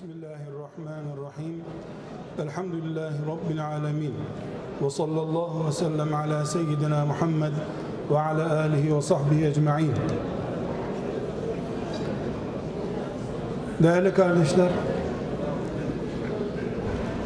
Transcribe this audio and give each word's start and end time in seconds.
Bismillahirrahmanirrahim. 0.00 1.62
Elhamdülillahi 2.42 3.14
Rabbil 3.26 3.66
alemin. 3.66 4.14
Ve 4.82 4.90
sallallahu 4.90 5.66
ve 5.66 5.72
sellem 5.72 6.14
ala 6.14 6.44
seyyidina 6.44 7.06
Muhammed 7.06 7.52
ve 8.10 8.20
ala 8.20 8.60
alihi 8.60 8.96
ve 8.96 9.02
sahbihi 9.02 9.46
ecma'in. 9.46 9.92
Değerli 13.82 14.14
kardeşler, 14.14 14.68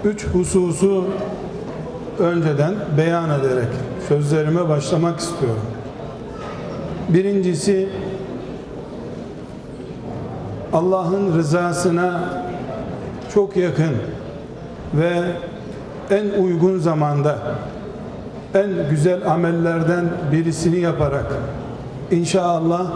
üç 0.05 0.27
hususu 0.27 1.05
önceden 2.19 2.75
beyan 2.97 3.41
ederek 3.41 3.69
sözlerime 4.09 4.69
başlamak 4.69 5.21
istiyorum. 5.21 5.67
Birincisi, 7.09 7.89
Allah'ın 10.73 11.39
rızasına 11.39 12.44
çok 13.35 13.57
yakın 13.57 13.97
ve 14.95 15.23
en 16.11 16.43
uygun 16.43 16.79
zamanda 16.79 17.39
en 18.55 18.91
güzel 18.91 19.31
amellerden 19.31 20.05
birisini 20.33 20.81
yaparak 20.81 21.27
inşallah 22.11 22.93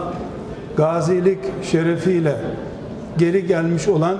gazilik 0.77 1.39
şerefiyle 1.63 2.35
geri 3.17 3.47
gelmiş 3.47 3.87
olan 3.87 4.17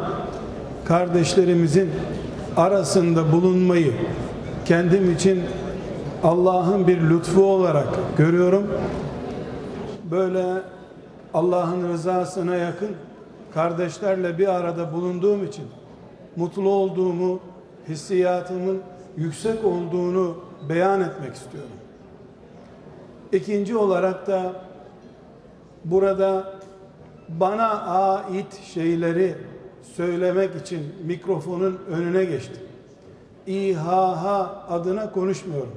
kardeşlerimizin 0.86 1.90
arasında 2.58 3.32
bulunmayı 3.32 3.94
kendim 4.66 5.14
için 5.14 5.42
Allah'ın 6.24 6.88
bir 6.88 7.10
lütfu 7.10 7.44
olarak 7.44 7.88
görüyorum. 8.18 8.68
Böyle 10.12 10.46
Allah'ın 11.34 11.90
rızasına 11.94 12.56
yakın 12.56 12.90
kardeşlerle 13.54 14.38
bir 14.38 14.48
arada 14.48 14.94
bulunduğum 14.94 15.46
için 15.46 15.64
mutlu 16.36 16.70
olduğumu, 16.70 17.40
hissiyatımın 17.88 18.82
yüksek 19.18 19.66
olduğunu 19.66 20.38
beyan 20.70 21.02
etmek 21.02 21.36
istiyorum. 21.36 21.70
İkinci 23.32 23.78
olarak 23.78 24.28
da 24.28 24.54
burada 25.86 26.54
bana 27.30 27.82
ait 27.82 28.62
şeyleri 28.74 29.36
söylemek 29.96 30.56
için 30.56 30.80
mikrofonun 31.04 31.80
önüne 31.90 32.26
geçtim. 32.26 32.64
İHH 33.48 34.26
adına 34.70 35.12
konuşmuyorum. 35.12 35.76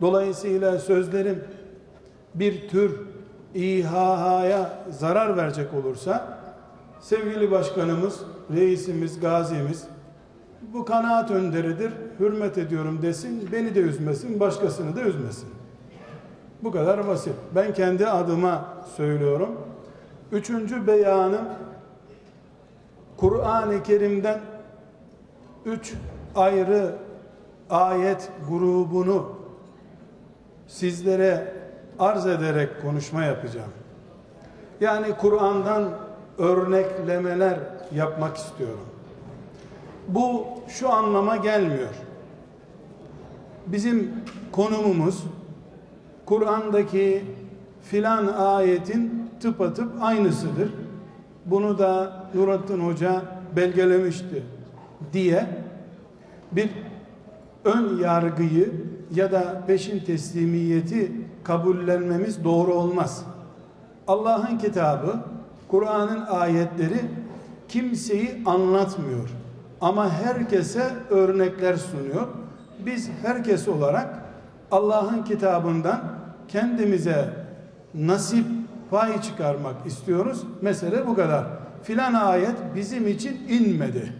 Dolayısıyla 0.00 0.78
sözlerim 0.78 1.44
bir 2.34 2.68
tür 2.68 3.00
İHH'ya 3.54 4.84
zarar 4.90 5.36
verecek 5.36 5.74
olursa 5.74 6.37
sevgili 7.00 7.50
başkanımız, 7.50 8.20
reisimiz, 8.54 9.20
gazimiz 9.20 9.84
bu 10.72 10.84
kanaat 10.84 11.30
önderidir, 11.30 11.92
hürmet 12.20 12.58
ediyorum 12.58 13.02
desin, 13.02 13.48
beni 13.52 13.74
de 13.74 13.80
üzmesin, 13.80 14.40
başkasını 14.40 14.96
da 14.96 15.00
üzmesin. 15.00 15.48
Bu 16.62 16.70
kadar 16.70 17.08
basit. 17.08 17.34
Ben 17.54 17.74
kendi 17.74 18.06
adıma 18.06 18.64
söylüyorum. 18.96 19.48
Üçüncü 20.32 20.86
beyanım 20.86 21.48
Kur'an-ı 23.16 23.82
Kerim'den 23.82 24.40
üç 25.64 25.94
ayrı 26.36 26.94
ayet 27.70 28.30
grubunu 28.48 29.32
sizlere 30.66 31.54
arz 31.98 32.26
ederek 32.26 32.82
konuşma 32.82 33.24
yapacağım. 33.24 33.70
Yani 34.80 35.06
Kur'an'dan 35.20 35.88
örneklemeler 36.38 37.58
yapmak 37.94 38.36
istiyorum. 38.36 38.86
Bu 40.08 40.44
şu 40.68 40.92
anlama 40.92 41.36
gelmiyor. 41.36 41.88
Bizim 43.66 44.12
konumumuz 44.52 45.24
Kur'an'daki 46.26 47.24
filan 47.82 48.26
ayetin 48.26 49.30
tıpatıp 49.40 49.92
aynısıdır. 50.02 50.70
Bunu 51.46 51.78
da 51.78 52.24
Nurattin 52.34 52.80
Hoca 52.80 53.22
belgelemişti 53.56 54.42
diye 55.12 55.46
bir 56.52 56.70
ön 57.64 57.98
yargıyı 57.98 58.72
ya 59.14 59.32
da 59.32 59.62
peşin 59.66 59.98
teslimiyeti 60.00 61.12
kabullenmemiz 61.44 62.44
doğru 62.44 62.74
olmaz. 62.74 63.24
Allah'ın 64.06 64.58
kitabı, 64.58 65.16
Kur'an'ın 65.68 66.26
ayetleri 66.26 67.00
kimseyi 67.68 68.42
anlatmıyor. 68.46 69.28
Ama 69.80 70.12
herkese 70.12 70.90
örnekler 71.10 71.76
sunuyor. 71.76 72.28
Biz 72.86 73.10
herkes 73.22 73.68
olarak 73.68 74.22
Allah'ın 74.70 75.22
kitabından 75.22 76.00
kendimize 76.48 77.30
nasip 77.94 78.46
pay 78.90 79.22
çıkarmak 79.22 79.86
istiyoruz. 79.86 80.42
Mesele 80.62 81.06
bu 81.06 81.14
kadar. 81.14 81.44
Filan 81.82 82.14
ayet 82.14 82.56
bizim 82.74 83.08
için 83.08 83.48
inmedi. 83.48 84.12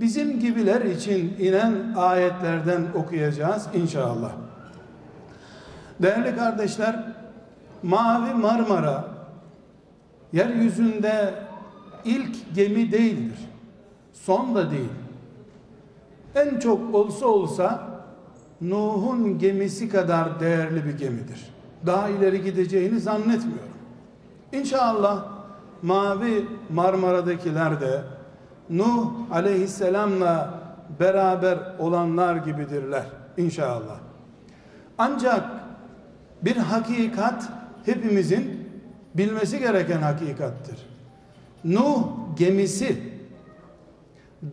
Bizim 0.00 0.40
gibiler 0.40 0.80
için 0.80 1.36
inen 1.38 1.94
ayetlerden 1.96 2.82
okuyacağız 2.94 3.66
inşallah. 3.74 4.30
Değerli 6.02 6.36
kardeşler, 6.36 7.04
Mavi 7.82 8.34
Marmara 8.34 9.13
yeryüzünde 10.34 11.34
ilk 12.04 12.54
gemi 12.54 12.92
değildir. 12.92 13.38
Son 14.12 14.54
da 14.54 14.70
değil. 14.70 14.92
En 16.34 16.58
çok 16.58 16.94
olsa 16.94 17.26
olsa 17.26 17.88
Nuh'un 18.60 19.38
gemisi 19.38 19.88
kadar 19.88 20.40
değerli 20.40 20.84
bir 20.84 20.98
gemidir. 20.98 21.54
Daha 21.86 22.08
ileri 22.08 22.42
gideceğini 22.42 23.00
zannetmiyorum. 23.00 23.74
İnşallah 24.52 25.24
Mavi 25.82 26.46
Marmara'dakiler 26.70 27.80
de 27.80 28.02
Nuh 28.70 29.10
aleyhisselamla 29.32 30.60
beraber 31.00 31.58
olanlar 31.78 32.36
gibidirler 32.36 33.04
inşallah. 33.36 33.98
Ancak 34.98 35.44
bir 36.42 36.56
hakikat 36.56 37.48
hepimizin 37.84 38.53
bilmesi 39.14 39.58
gereken 39.58 40.02
hakikattir. 40.02 40.76
Nuh 41.64 42.06
gemisi 42.36 43.14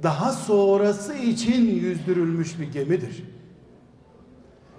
daha 0.03 0.31
sonrası 0.31 1.13
için 1.13 1.67
yüzdürülmüş 1.67 2.59
bir 2.59 2.72
gemidir. 2.72 3.23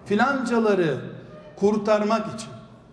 Filancaları 0.05 1.01
kurtarmak 1.57 2.35
için, 2.35 2.51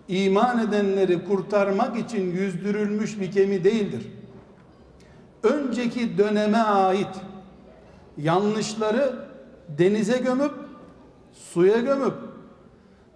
iman 0.07 0.67
edenleri 0.67 1.25
kurtarmak 1.25 1.97
için 1.97 2.31
yüzdürülmüş 2.31 3.19
bir 3.19 3.31
gemi 3.31 3.63
değildir. 3.63 4.07
Önceki 5.44 6.17
döneme 6.17 6.57
ait 6.57 7.16
yanlışları 8.17 9.16
denize 9.77 10.17
gömüp 10.17 10.51
suya 11.33 11.79
gömüp 11.79 12.13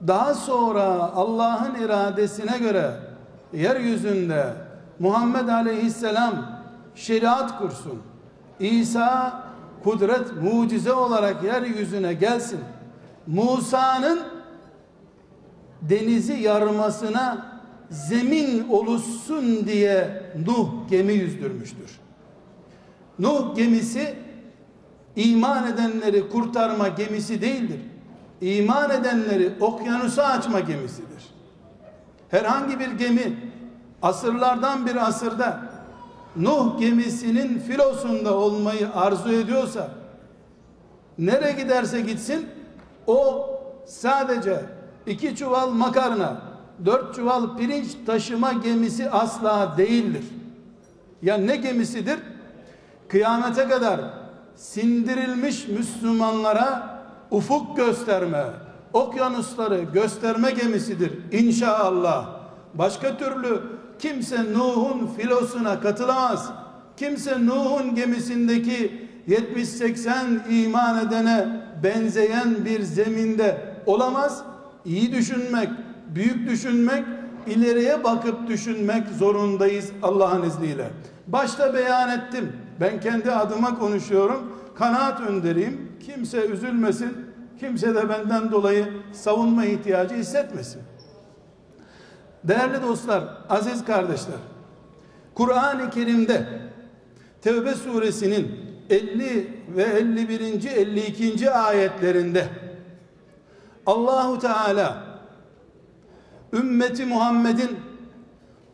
daha 0.07 0.33
sonra 0.33 0.83
Allah'ın 1.15 1.75
iradesine 1.75 2.57
göre 2.57 3.12
yeryüzünde 3.53 4.53
Muhammed 4.99 5.47
Aleyhisselam 5.47 6.61
şeriat 6.95 7.57
kursun. 7.57 8.01
İsa 8.59 9.43
kudret 9.83 10.41
mucize 10.41 10.93
olarak 10.93 11.43
yeryüzüne 11.43 12.13
gelsin. 12.13 12.59
Musa'nın 13.27 14.19
denizi 15.81 16.33
yarmasına 16.33 17.53
zemin 17.89 18.69
oluşsun 18.69 19.67
diye 19.67 20.23
Nuh 20.45 20.69
gemi 20.89 21.13
yüzdürmüştür. 21.13 21.99
Nuh 23.19 23.55
gemisi 23.55 24.15
iman 25.15 25.67
edenleri 25.67 26.29
kurtarma 26.29 26.87
gemisi 26.87 27.41
değildir. 27.41 27.79
İman 28.41 28.89
edenleri 28.89 29.53
okyanusa 29.59 30.23
açma 30.23 30.59
gemisidir. 30.59 31.32
Herhangi 32.33 32.79
bir 32.79 32.91
gemi 32.91 33.37
asırlardan 34.01 34.85
bir 34.87 34.95
asırda 34.95 35.59
Nuh 36.35 36.79
gemisinin 36.79 37.59
filosunda 37.59 38.37
olmayı 38.37 38.89
arzu 38.95 39.31
ediyorsa 39.31 39.89
nereye 41.17 41.51
giderse 41.51 42.01
gitsin 42.01 42.49
o 43.07 43.49
sadece 43.85 44.61
iki 45.05 45.35
çuval 45.35 45.69
makarna 45.69 46.41
dört 46.85 47.15
çuval 47.15 47.57
pirinç 47.57 47.87
taşıma 48.05 48.53
gemisi 48.53 49.09
asla 49.09 49.73
değildir. 49.77 50.23
Ya 51.21 51.37
ne 51.37 51.55
gemisidir? 51.55 52.19
Kıyamete 53.07 53.67
kadar 53.67 53.99
sindirilmiş 54.55 55.67
Müslümanlara 55.67 56.99
ufuk 57.31 57.77
gösterme, 57.77 58.43
okyanusları 58.93 59.81
gösterme 59.93 60.51
gemisidir 60.51 61.11
inşallah. 61.31 62.29
Başka 62.73 63.17
türlü 63.17 63.61
kimse 63.99 64.53
Nuh'un 64.53 65.07
filosuna 65.17 65.79
katılamaz. 65.79 66.51
kimse 66.97 67.45
Nuh'un 67.45 67.95
gemisindeki 67.95 69.07
70-80 69.27 70.49
iman 70.49 71.07
edene 71.07 71.47
benzeyen 71.83 72.65
bir 72.65 72.81
zeminde 72.81 73.75
olamaz. 73.85 74.43
İyi 74.85 75.11
düşünmek, 75.11 75.69
büyük 76.15 76.49
düşünmek, 76.49 77.03
ileriye 77.47 78.03
bakıp 78.03 78.47
düşünmek 78.47 79.07
zorundayız 79.19 79.91
Allah'ın 80.01 80.43
izniyle. 80.43 80.89
Başta 81.27 81.73
beyan 81.73 82.09
ettim. 82.09 82.51
Ben 82.81 82.99
kendi 82.99 83.31
adıma 83.31 83.79
konuşuyorum. 83.79 84.53
Kanaat 84.75 85.21
önderiyim. 85.21 85.91
Kimse 86.05 86.45
üzülmesin. 86.45 87.32
Kimse 87.59 87.95
de 87.95 88.09
benden 88.09 88.51
dolayı 88.51 88.93
savunma 89.11 89.65
ihtiyacı 89.65 90.15
hissetmesin. 90.15 90.81
Değerli 92.43 92.81
dostlar, 92.81 93.23
aziz 93.49 93.85
kardeşler. 93.85 94.35
Kur'an-ı 95.35 95.89
Kerim'de 95.89 96.47
Tevbe 97.41 97.75
suresinin 97.75 98.51
50 98.89 99.63
ve 99.75 99.83
51. 99.83 100.41
52. 100.71 101.51
ayetlerinde 101.51 102.47
Allahu 103.85 104.39
Teala 104.39 105.03
ümmeti 106.53 107.05
Muhammed'in 107.05 107.79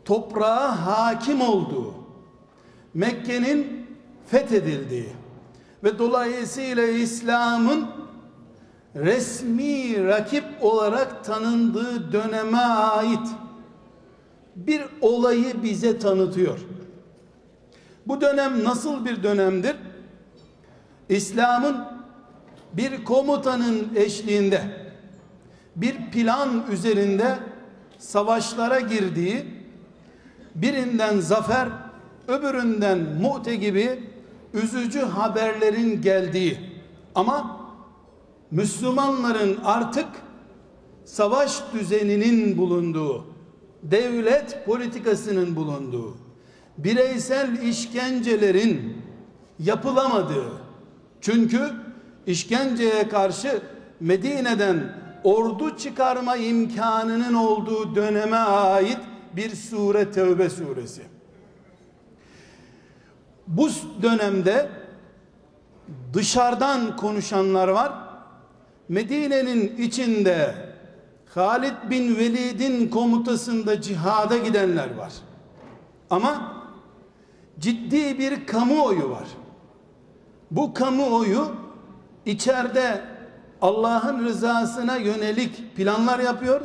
toprağa 0.04 0.86
hakim 0.86 1.40
olduğu 1.40 1.94
Mekke'nin 2.94 3.86
fethedildiği 4.26 5.08
ve 5.84 5.98
dolayısıyla 5.98 6.86
İslam'ın 6.86 7.86
resmi 8.96 10.04
rakip 10.04 10.44
olarak 10.60 11.24
tanındığı 11.24 12.12
döneme 12.12 12.58
ait 12.58 13.28
bir 14.56 14.82
olayı 15.00 15.62
bize 15.62 15.98
tanıtıyor. 15.98 16.58
Bu 18.06 18.20
dönem 18.20 18.64
nasıl 18.64 19.04
bir 19.04 19.22
dönemdir? 19.22 19.76
İslam'ın 21.08 21.76
bir 22.72 23.04
komutanın 23.04 23.88
eşliğinde 23.96 24.62
bir 25.76 26.10
plan 26.12 26.48
üzerinde 26.72 27.38
savaşlara 27.98 28.80
girdiği 28.80 29.44
birinden 30.54 31.20
zafer 31.20 31.68
öbüründen 32.28 32.98
mu'te 32.98 33.56
gibi 33.56 34.00
üzücü 34.54 35.00
haberlerin 35.00 36.02
geldiği 36.02 36.58
ama 37.14 37.59
Müslümanların 38.50 39.58
artık 39.64 40.06
savaş 41.04 41.62
düzeninin 41.72 42.58
bulunduğu 42.58 43.24
devlet 43.82 44.66
politikasının 44.66 45.56
bulunduğu 45.56 46.16
bireysel 46.78 47.62
işkencelerin 47.62 49.02
yapılamadığı 49.58 50.52
çünkü 51.20 51.70
işkenceye 52.26 53.08
karşı 53.08 53.62
Medine'den 54.00 54.96
ordu 55.24 55.76
çıkarma 55.76 56.36
imkanının 56.36 57.34
olduğu 57.34 57.94
döneme 57.94 58.36
ait 58.36 58.98
bir 59.36 59.56
sure 59.56 60.10
Tevbe 60.10 60.50
suresi. 60.50 61.02
Bu 63.46 63.68
dönemde 64.02 64.70
dışarıdan 66.14 66.96
konuşanlar 66.96 67.68
var. 67.68 68.09
Medine'nin 68.90 69.76
içinde 69.76 70.54
Halid 71.34 71.90
bin 71.90 72.16
Velid'in 72.16 72.88
komutasında 72.88 73.80
cihada 73.80 74.38
gidenler 74.38 74.94
var. 74.94 75.12
Ama 76.10 76.62
ciddi 77.58 78.18
bir 78.18 78.46
kamuoyu 78.46 79.10
var. 79.10 79.28
Bu 80.50 80.74
kamuoyu 80.74 81.52
içeride 82.26 83.00
Allah'ın 83.62 84.24
rızasına 84.24 84.96
yönelik 84.96 85.76
planlar 85.76 86.18
yapıyor, 86.18 86.60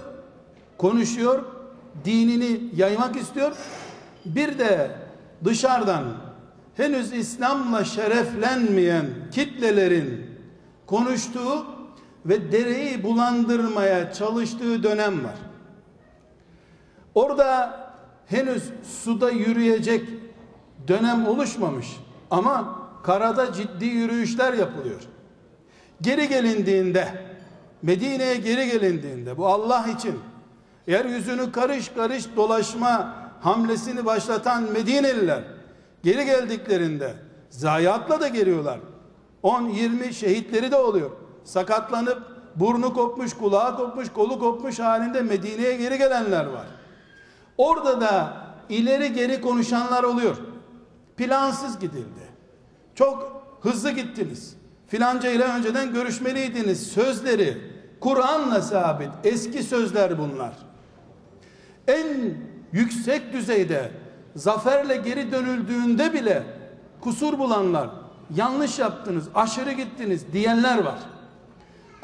konuşuyor, 0.77 1.45
dinini 2.05 2.61
yaymak 2.75 3.15
istiyor. 3.15 3.55
Bir 4.25 4.59
de 4.59 4.91
dışarıdan 5.43 6.03
henüz 6.77 7.13
İslam'la 7.13 7.83
şereflenmeyen 7.83 9.05
kitlelerin 9.31 10.25
konuştuğu 10.85 11.74
ve 12.25 12.51
dereyi 12.51 13.03
bulandırmaya 13.03 14.13
çalıştığı 14.13 14.83
dönem 14.83 15.23
var. 15.23 15.35
Orada 17.15 17.79
henüz 18.25 18.63
suda 19.03 19.29
yürüyecek 19.29 20.09
dönem 20.87 21.27
oluşmamış 21.27 21.87
ama 22.31 22.79
karada 23.03 23.53
ciddi 23.53 23.85
yürüyüşler 23.85 24.53
yapılıyor. 24.53 25.01
Geri 26.01 26.27
gelindiğinde 26.27 27.07
Medine'ye 27.81 28.35
geri 28.35 28.71
gelindiğinde 28.71 29.37
bu 29.37 29.47
Allah 29.47 29.87
için 29.97 30.19
yeryüzünü 30.87 31.51
karış 31.51 31.89
karış 31.89 32.25
dolaşma 32.35 33.15
hamlesini 33.41 34.05
başlatan 34.05 34.63
Medineliler 34.63 35.43
geri 36.03 36.25
geldiklerinde 36.25 37.13
zayiatla 37.49 38.21
da 38.21 38.27
geliyorlar. 38.27 38.79
10-20 39.43 40.13
şehitleri 40.13 40.71
de 40.71 40.75
oluyor. 40.75 41.11
Sakatlanıp 41.45 42.21
burnu 42.55 42.93
kopmuş, 42.93 43.33
kulağı 43.33 43.77
kopmuş, 43.77 44.09
kolu 44.13 44.39
kopmuş 44.39 44.79
halinde 44.79 45.21
Medine'ye 45.21 45.77
geri 45.77 45.97
gelenler 45.97 46.45
var. 46.45 46.67
Orada 47.57 48.01
da 48.01 48.37
ileri 48.69 49.13
geri 49.13 49.41
konuşanlar 49.41 50.03
oluyor. 50.03 50.35
Plansız 51.17 51.79
gidildi. 51.79 52.25
Çok 52.95 53.43
hızlı 53.61 53.91
gittiniz. 53.91 54.55
Filanca 54.87 55.29
ile 55.29 55.43
önceden 55.43 55.93
görüşmeliydiniz. 55.93 56.87
Sözleri 56.87 57.57
Kur'an'la 57.99 58.61
sabit. 58.61 59.09
Eski 59.23 59.63
sözler 59.63 60.17
bunlar. 60.17 60.53
En 61.87 62.37
yüksek 62.71 63.33
düzeyde 63.33 63.91
zaferle 64.35 64.95
geri 64.95 65.31
dönüldüğünde 65.31 66.13
bile 66.13 66.43
kusur 67.01 67.39
bulanlar, 67.39 67.89
yanlış 68.35 68.79
yaptınız, 68.79 69.27
aşırı 69.35 69.71
gittiniz 69.71 70.33
diyenler 70.33 70.83
var. 70.83 70.99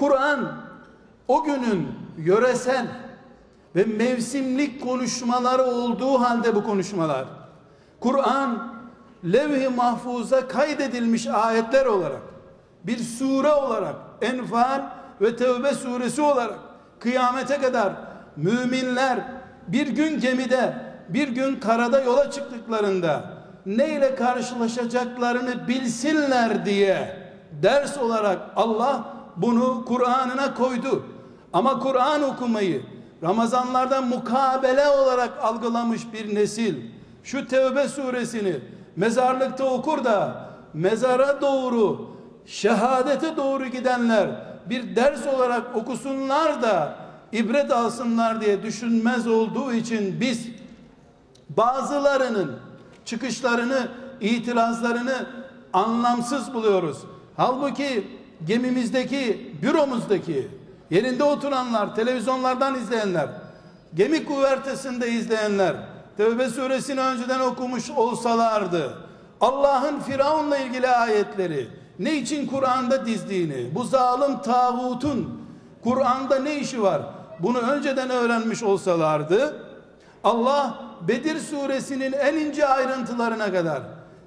Kur'an 0.02 0.52
o 1.28 1.44
günün 1.44 1.88
yöresel 2.18 2.88
ve 3.76 3.84
mevsimlik 3.84 4.84
konuşmaları 4.84 5.64
olduğu 5.64 6.20
halde 6.20 6.56
bu 6.56 6.64
konuşmalar. 6.64 7.26
Kur'an 8.00 8.74
levh-i 9.26 9.70
mahfuza 9.70 10.48
kaydedilmiş 10.48 11.28
ayetler 11.28 11.86
olarak 11.86 12.22
bir 12.84 12.98
sure 12.98 13.52
olarak 13.52 13.96
Enfal 14.22 14.82
ve 15.22 15.36
Tevbe 15.36 15.74
suresi 15.74 16.22
olarak 16.22 16.60
kıyamete 17.00 17.62
kadar 17.62 17.94
müminler 18.36 19.20
bir 19.68 19.88
gün 19.88 20.20
gemide 20.20 20.76
bir 21.10 21.28
gün 21.28 21.56
karada 21.56 22.02
yola 22.02 22.32
çıktıklarında 22.32 23.24
neyle 23.66 24.16
karşılaşacaklarını 24.16 25.68
bilsinler 25.68 26.66
diye 26.66 27.18
ders 27.64 27.98
olarak 27.98 28.40
Allah 28.56 29.21
bunu 29.38 29.86
Kur'an'ına 29.86 30.54
koydu. 30.54 31.04
Ama 31.54 31.80
Kur'an 31.80 32.24
okumayı 32.24 32.82
Ramazanlarda 33.24 34.02
mukabele 34.02 34.88
olarak 34.88 35.44
algılamış 35.44 36.02
bir 36.14 36.36
nesil 36.36 36.76
şu 37.24 37.48
Tevbe 37.48 37.88
suresini 37.88 38.60
mezarlıkta 38.96 39.64
okur 39.66 40.04
da 40.04 40.50
mezara 40.74 41.42
doğru 41.42 42.12
şehadete 42.46 43.38
doğru 43.38 43.66
gidenler 43.66 44.30
bir 44.70 44.96
ders 44.96 45.28
olarak 45.28 45.76
okusunlar 45.76 46.62
da 46.62 46.96
ibret 47.32 47.72
alsınlar 47.72 48.42
diye 48.42 48.64
düşünmez 48.64 49.28
olduğu 49.28 49.74
için 49.74 50.20
biz 50.20 50.48
bazılarının 51.50 52.56
çıkışlarını, 53.06 53.88
itirazlarını 54.22 55.26
anlamsız 55.74 56.54
buluyoruz. 56.54 56.98
Halbuki 57.38 58.08
gemimizdeki, 58.48 59.56
büromuzdaki, 59.62 60.48
yerinde 60.90 61.24
oturanlar, 61.24 61.96
televizyonlardan 61.96 62.76
izleyenler, 62.76 63.30
gemi 63.96 64.26
kuvertesinde 64.26 65.12
izleyenler, 65.12 65.76
Tevbe 66.18 66.50
suresini 66.50 67.02
önceden 67.02 67.40
okumuş 67.40 67.90
olsalardı, 67.90 68.98
Allah'ın 69.42 70.00
Firavun'la 70.00 70.58
ilgili 70.58 70.88
ayetleri, 70.88 71.68
ne 72.00 72.14
için 72.14 72.48
Kur'an'da 72.48 73.06
dizdiğini, 73.06 73.76
bu 73.76 73.84
zalim 73.84 74.42
tağutun 74.42 75.42
Kur'an'da 75.84 76.40
ne 76.40 76.56
işi 76.56 76.82
var? 76.82 77.02
Bunu 77.40 77.58
önceden 77.58 78.10
öğrenmiş 78.10 78.64
olsalardı, 78.64 79.66
Allah 80.24 80.76
Bedir 81.08 81.40
suresinin 81.40 82.12
en 82.12 82.36
ince 82.36 82.68
ayrıntılarına 82.68 83.52
kadar 83.52 83.82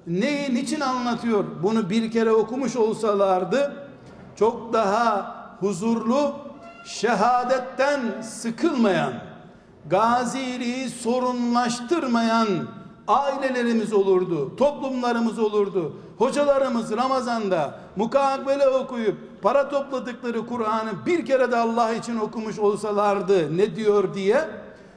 neyi 0.07 0.55
niçin 0.55 0.81
anlatıyor? 0.81 1.43
Bunu 1.63 1.89
bir 1.89 2.11
kere 2.11 2.31
okumuş 2.31 2.75
olsalardı 2.75 3.84
çok 4.35 4.73
daha 4.73 5.35
huzurlu, 5.59 6.31
şehadetten 6.85 8.21
sıkılmayan, 8.21 9.13
gaziliği 9.89 10.89
sorunlaştırmayan 10.89 12.47
ailelerimiz 13.07 13.93
olurdu, 13.93 14.55
toplumlarımız 14.55 15.39
olurdu. 15.39 15.93
Hocalarımız 16.17 16.97
Ramazan'da 16.97 17.79
mukabele 17.95 18.67
okuyup 18.67 19.17
para 19.41 19.69
topladıkları 19.69 20.47
Kur'an'ı 20.47 21.05
bir 21.05 21.25
kere 21.25 21.51
de 21.51 21.57
Allah 21.57 21.93
için 21.93 22.19
okumuş 22.19 22.59
olsalardı 22.59 23.57
ne 23.57 23.75
diyor 23.75 24.13
diye 24.13 24.41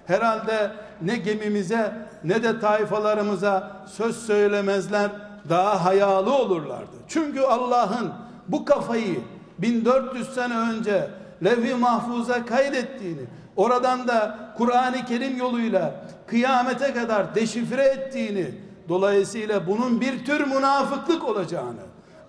herhalde 0.06 0.72
ne 1.02 1.16
gemimize 1.16 2.08
ne 2.24 2.42
de 2.42 2.60
tayfalarımıza 2.60 3.86
söz 3.96 4.26
söylemezler 4.26 5.10
daha 5.48 5.84
hayalı 5.84 6.34
olurlardı. 6.34 6.96
Çünkü 7.08 7.40
Allah'ın 7.40 8.12
bu 8.48 8.64
kafayı 8.64 9.20
1400 9.58 10.34
sene 10.34 10.58
önce 10.58 11.10
levh-i 11.44 11.74
mahfuza 11.74 12.46
kaydettiğini 12.46 13.22
oradan 13.56 14.08
da 14.08 14.38
Kur'an-ı 14.58 15.04
Kerim 15.04 15.36
yoluyla 15.36 15.94
kıyamete 16.26 16.94
kadar 16.94 17.34
deşifre 17.34 17.84
ettiğini 17.84 18.46
dolayısıyla 18.88 19.66
bunun 19.66 20.00
bir 20.00 20.24
tür 20.24 20.46
münafıklık 20.46 21.24
olacağını 21.24 21.80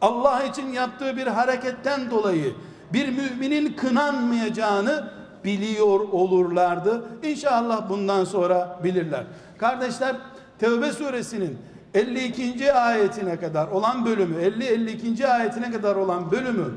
Allah 0.02 0.44
için 0.44 0.74
yaptığı 0.74 1.18
bir 1.18 1.28
hareketten 1.28 2.12
dolayı 2.12 2.54
bir 2.94 3.10
müminin 3.10 3.74
kınanmayacağını 3.74 5.12
biliyor 5.44 6.00
olurlardı. 6.00 7.04
İnşallah 7.24 7.90
bundan 7.90 8.24
sonra 8.26 8.80
bilirler. 8.84 9.24
Kardeşler 9.58 10.16
Tevbe 10.60 10.92
suresinin 10.92 11.58
52. 11.94 12.74
ayetine 12.74 13.40
kadar 13.40 13.68
olan 13.68 14.06
bölümü 14.06 14.36
50-52. 14.36 15.28
ayetine 15.28 15.72
kadar 15.72 15.96
olan 15.96 16.32
bölümü 16.32 16.74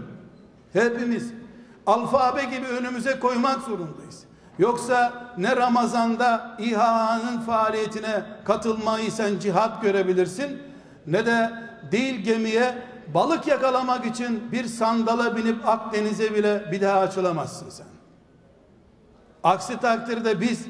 hepimiz 0.73 1.33
alfabe 1.87 2.45
gibi 2.45 2.66
önümüze 2.66 3.19
koymak 3.19 3.61
zorundayız. 3.61 4.25
Yoksa 4.59 5.12
ne 5.38 5.57
Ramazan'da 5.57 6.57
İHA'nın 6.59 7.40
faaliyetine 7.40 8.23
katılmayı 8.45 9.12
sen 9.12 9.38
cihat 9.38 9.83
görebilirsin 9.83 10.62
ne 11.07 11.26
de 11.26 11.50
değil 11.92 12.14
gemiye 12.21 12.75
balık 13.14 13.47
yakalamak 13.47 14.07
için 14.07 14.52
bir 14.52 14.64
sandala 14.64 15.37
binip 15.37 15.69
Akdeniz'e 15.69 16.35
bile 16.35 16.73
bir 16.73 16.81
daha 16.81 16.99
açılamazsın 16.99 17.71
sen. 17.71 17.87
Aksi 19.45 19.81
takdirde 19.81 20.40
biz 20.40 20.66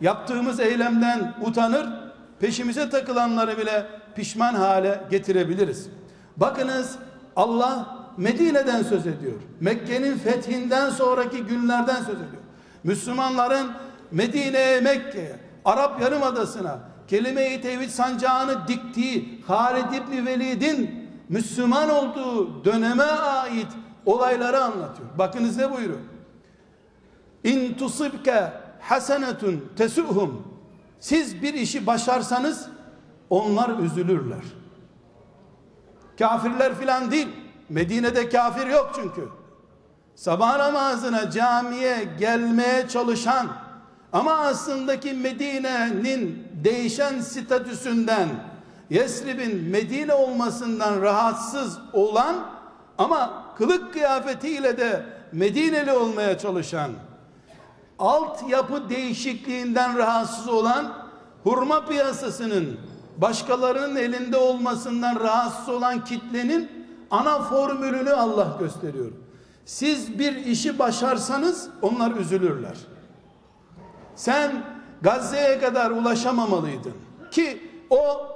yaptığımız 0.00 0.60
eylemden 0.60 1.34
utanır, 1.40 2.01
peşimize 2.42 2.90
takılanları 2.90 3.58
bile 3.58 3.86
pişman 4.14 4.54
hale 4.54 5.00
getirebiliriz. 5.10 5.88
Bakınız 6.36 6.98
Allah 7.36 7.98
Medine'den 8.16 8.82
söz 8.82 9.06
ediyor. 9.06 9.34
Mekke'nin 9.60 10.18
fethinden 10.18 10.90
sonraki 10.90 11.44
günlerden 11.44 11.96
söz 11.96 12.16
ediyor. 12.16 12.42
Müslümanların 12.84 13.72
Medine'ye, 14.10 14.80
Mekke'ye, 14.80 15.36
Arap 15.64 16.02
Yarımadası'na 16.02 16.78
kelime-i 17.08 17.60
tevhid 17.60 17.90
sancağını 17.90 18.68
diktiği 18.68 19.42
Halid 19.46 19.92
İbni 19.92 20.26
Velid'in 20.26 21.08
Müslüman 21.28 21.90
olduğu 21.90 22.64
döneme 22.64 23.04
ait 23.04 23.68
olayları 24.06 24.64
anlatıyor. 24.64 25.08
Bakınız 25.18 25.56
ne 25.56 25.72
buyuruyor? 25.72 26.00
İn 27.44 27.74
tusibke 27.74 28.52
hasenetun 28.80 29.64
tesuhum. 29.76 30.51
Siz 31.02 31.42
bir 31.42 31.54
işi 31.54 31.86
başarsanız 31.86 32.68
onlar 33.30 33.78
üzülürler. 33.78 34.44
Kafirler 36.18 36.74
filan 36.74 37.10
değil. 37.10 37.28
Medine'de 37.68 38.28
kafir 38.28 38.66
yok 38.66 38.92
çünkü. 38.96 39.28
Sabah 40.14 40.56
namazına 40.56 41.30
camiye 41.30 42.08
gelmeye 42.18 42.88
çalışan 42.88 43.48
ama 44.12 44.32
aslındaki 44.32 45.12
Medine'nin 45.12 46.48
değişen 46.64 47.20
statüsünden 47.20 48.28
Yesrib'in 48.90 49.70
Medine 49.70 50.14
olmasından 50.14 51.02
rahatsız 51.02 51.78
olan 51.92 52.36
ama 52.98 53.44
kılık 53.58 53.92
kıyafetiyle 53.92 54.76
de 54.76 55.06
Medineli 55.32 55.92
olmaya 55.92 56.38
çalışan 56.38 56.90
altyapı 57.98 58.88
değişikliğinden 58.88 59.98
rahatsız 59.98 60.48
olan 60.48 60.92
hurma 61.42 61.86
piyasasının 61.86 62.78
başkalarının 63.18 63.96
elinde 63.96 64.36
olmasından 64.36 65.20
rahatsız 65.20 65.68
olan 65.68 66.04
kitlenin 66.04 66.70
ana 67.10 67.42
formülünü 67.42 68.10
Allah 68.10 68.56
gösteriyor. 68.60 69.10
Siz 69.64 70.18
bir 70.18 70.36
işi 70.36 70.78
başarsanız 70.78 71.68
onlar 71.82 72.10
üzülürler. 72.16 72.76
Sen 74.16 74.64
Gazze'ye 75.02 75.60
kadar 75.60 75.90
ulaşamamalıydın 75.90 76.94
ki 77.30 77.70
o 77.90 78.26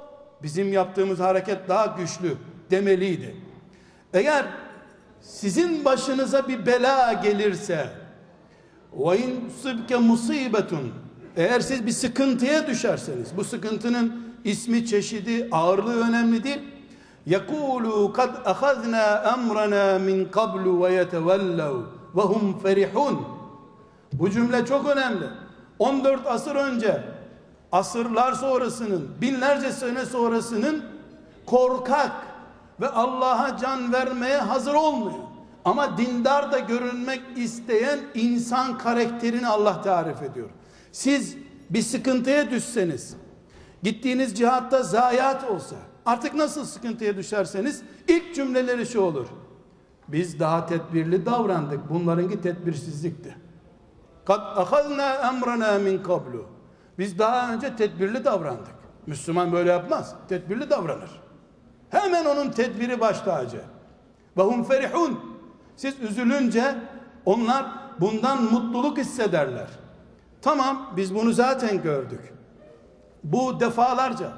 bizim 0.42 0.72
yaptığımız 0.72 1.20
hareket 1.20 1.68
daha 1.68 1.86
güçlü 1.86 2.36
demeliydi. 2.70 3.36
Eğer 4.12 4.46
sizin 5.20 5.84
başınıza 5.84 6.48
bir 6.48 6.66
bela 6.66 7.12
gelirse 7.12 7.90
ve 8.98 9.18
in 9.18 9.50
sıbke 9.62 9.96
musibetun. 9.96 10.92
Eğer 11.36 11.60
siz 11.60 11.86
bir 11.86 11.92
sıkıntıya 11.92 12.66
düşerseniz, 12.66 13.36
bu 13.36 13.44
sıkıntının 13.44 14.22
ismi, 14.44 14.86
çeşidi, 14.86 15.48
ağırlığı 15.52 16.08
önemli 16.08 16.44
değil. 16.44 16.60
Yekulu 17.26 18.12
kad 18.12 18.46
ahazna 18.46 19.34
emrana 19.34 19.98
min 19.98 20.24
kablu 20.24 20.84
ve 20.84 20.92
yetevellev 20.92 21.74
ve 22.16 22.20
hum 22.20 22.58
ferihun. 22.58 23.20
Bu 24.12 24.30
cümle 24.30 24.66
çok 24.66 24.88
önemli. 24.88 25.24
14 25.78 26.26
asır 26.26 26.56
önce 26.56 27.04
asırlar 27.72 28.32
sonrasının, 28.32 29.08
binlerce 29.20 29.72
sene 29.72 30.04
sonrasının 30.04 30.84
korkak 31.46 32.12
ve 32.80 32.88
Allah'a 32.88 33.56
can 33.56 33.92
vermeye 33.92 34.38
hazır 34.38 34.74
olmuyor. 34.74 35.25
Ama 35.66 35.98
dindar 35.98 36.52
da 36.52 36.58
görünmek 36.58 37.22
isteyen 37.36 37.98
insan 38.14 38.78
karakterini 38.78 39.48
Allah 39.48 39.82
tarif 39.82 40.22
ediyor. 40.22 40.48
Siz 40.92 41.36
bir 41.70 41.82
sıkıntıya 41.82 42.50
düşseniz, 42.50 43.16
gittiğiniz 43.82 44.38
cihatta 44.38 44.82
zayiat 44.82 45.50
olsa, 45.50 45.76
artık 46.06 46.34
nasıl 46.34 46.64
sıkıntıya 46.64 47.16
düşerseniz 47.16 47.82
ilk 48.08 48.34
cümleleri 48.34 48.86
şu 48.86 49.00
olur. 49.00 49.26
Biz 50.08 50.40
daha 50.40 50.66
tedbirli 50.66 51.26
davrandık. 51.26 51.90
Bunlarınki 51.90 52.40
tedbirsizlikti. 52.40 53.36
Kad 54.24 54.40
ahazna 54.40 55.14
emrana 55.14 55.78
min 55.78 56.02
kablu. 56.02 56.46
Biz 56.98 57.18
daha 57.18 57.52
önce 57.52 57.76
tedbirli 57.76 58.24
davrandık. 58.24 58.76
Müslüman 59.06 59.52
böyle 59.52 59.70
yapmaz. 59.70 60.14
Tedbirli 60.28 60.70
davranır. 60.70 61.10
Hemen 61.90 62.24
onun 62.24 62.50
tedbiri 62.50 63.00
baş 63.00 63.20
tacı. 63.20 63.60
Ve 64.36 64.42
hum 64.42 64.64
ferihun. 64.64 65.35
Siz 65.76 66.00
üzülünce 66.00 66.74
onlar 67.24 67.66
bundan 68.00 68.42
mutluluk 68.42 68.98
hissederler. 68.98 69.66
Tamam 70.42 70.92
biz 70.96 71.14
bunu 71.14 71.32
zaten 71.32 71.82
gördük. 71.82 72.32
Bu 73.24 73.60
defalarca 73.60 74.32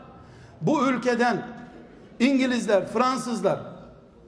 bu 0.60 0.86
ülkeden 0.86 1.46
İngilizler, 2.20 2.86
Fransızlar 2.86 3.60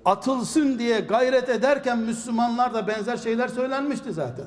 atılsın 0.05 0.79
diye 0.79 1.01
gayret 1.01 1.49
ederken 1.49 1.99
Müslümanlar 1.99 2.75
da 2.75 2.87
benzer 2.87 3.17
şeyler 3.17 3.49
söylenmişti 3.49 4.13
zaten. 4.13 4.47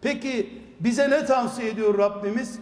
Peki 0.00 0.62
bize 0.80 1.10
ne 1.10 1.24
tavsiye 1.24 1.68
ediyor 1.68 1.98
Rabbimiz? 1.98 2.58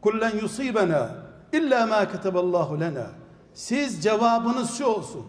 Kullen 0.00 0.36
yusibena 0.42 1.08
illa 1.52 1.86
ma 1.86 2.08
kataballahu 2.08 2.80
lena. 2.80 3.06
Siz 3.54 4.02
cevabınız 4.02 4.78
şu 4.78 4.86
olsun. 4.86 5.26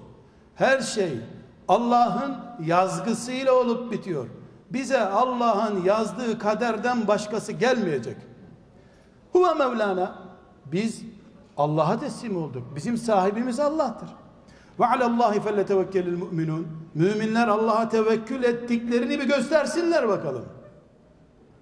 Her 0.55 0.81
şey 0.81 1.19
Allah'ın 1.67 2.35
yazgısıyla 2.65 3.53
olup 3.53 3.91
bitiyor. 3.91 4.27
Bize 4.69 5.01
Allah'ın 5.01 5.83
yazdığı 5.83 6.39
kaderden 6.39 7.07
başkası 7.07 7.51
gelmeyecek. 7.51 8.17
Huve 9.33 9.53
Mevlana. 9.53 10.15
Biz 10.65 11.01
Allah'a 11.57 11.99
teslim 11.99 12.37
olduk. 12.37 12.63
Bizim 12.75 12.97
sahibimiz 12.97 13.59
Allah'tır. 13.59 14.09
Ve 14.79 14.85
alallahi 14.85 15.39
felletevekkelil 15.39 16.17
mu'minun. 16.17 16.67
Müminler 16.93 17.47
Allah'a 17.47 17.89
tevekkül 17.89 18.43
ettiklerini 18.43 19.19
bir 19.19 19.25
göstersinler 19.25 20.07
bakalım. 20.07 20.45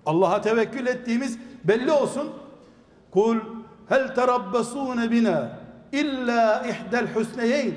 Allah'a 0.06 0.42
tevekkül 0.42 0.88
ettiğimiz 0.88 1.38
belli 1.64 1.92
olsun. 1.92 2.30
Kul 3.12 3.38
hel 3.90 4.16
terabbasune 4.16 5.12
bina 5.12 5.60
illa 5.92 6.66
ihdel 6.68 7.14
husneyeyn. 7.14 7.74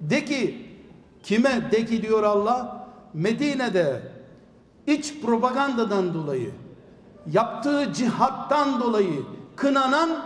De 0.00 0.24
ki 0.24 0.67
kime 1.22 1.70
de 1.72 1.84
ki 1.84 2.02
diyor 2.02 2.22
Allah 2.22 2.88
Medine'de 3.14 4.02
iç 4.86 5.14
propagandadan 5.22 6.14
dolayı 6.14 6.50
yaptığı 7.32 7.92
cihattan 7.92 8.80
dolayı 8.80 9.22
kınanan 9.56 10.24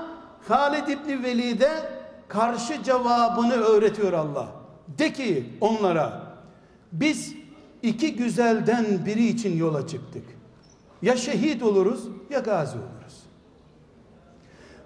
Halid 0.49 0.89
İbni 0.89 1.23
Velid'e 1.23 2.03
karşı 2.29 2.83
cevabını 2.83 3.55
öğretiyor 3.55 4.13
Allah. 4.13 4.49
De 4.99 5.13
ki 5.13 5.53
onlara 5.61 6.23
biz 6.93 7.35
iki 7.83 8.17
güzelden 8.17 9.07
biri 9.07 9.27
için 9.27 9.57
yola 9.57 9.87
çıktık. 9.87 10.25
Ya 11.03 11.17
şehit 11.17 11.63
oluruz 11.63 12.05
ya 12.31 12.39
gazi 12.39 12.77
oluruz. 12.77 13.23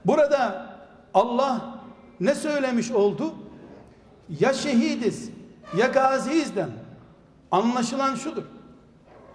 Burada 0.04 0.66
Allah 1.14 1.80
ne 2.20 2.34
söylemiş 2.34 2.90
oldu? 2.90 3.34
Ya 4.40 4.52
şehidiz 4.52 5.30
ya 5.76 5.86
gaziyizden 5.86 6.70
anlaşılan 7.50 8.14
şudur. 8.14 8.42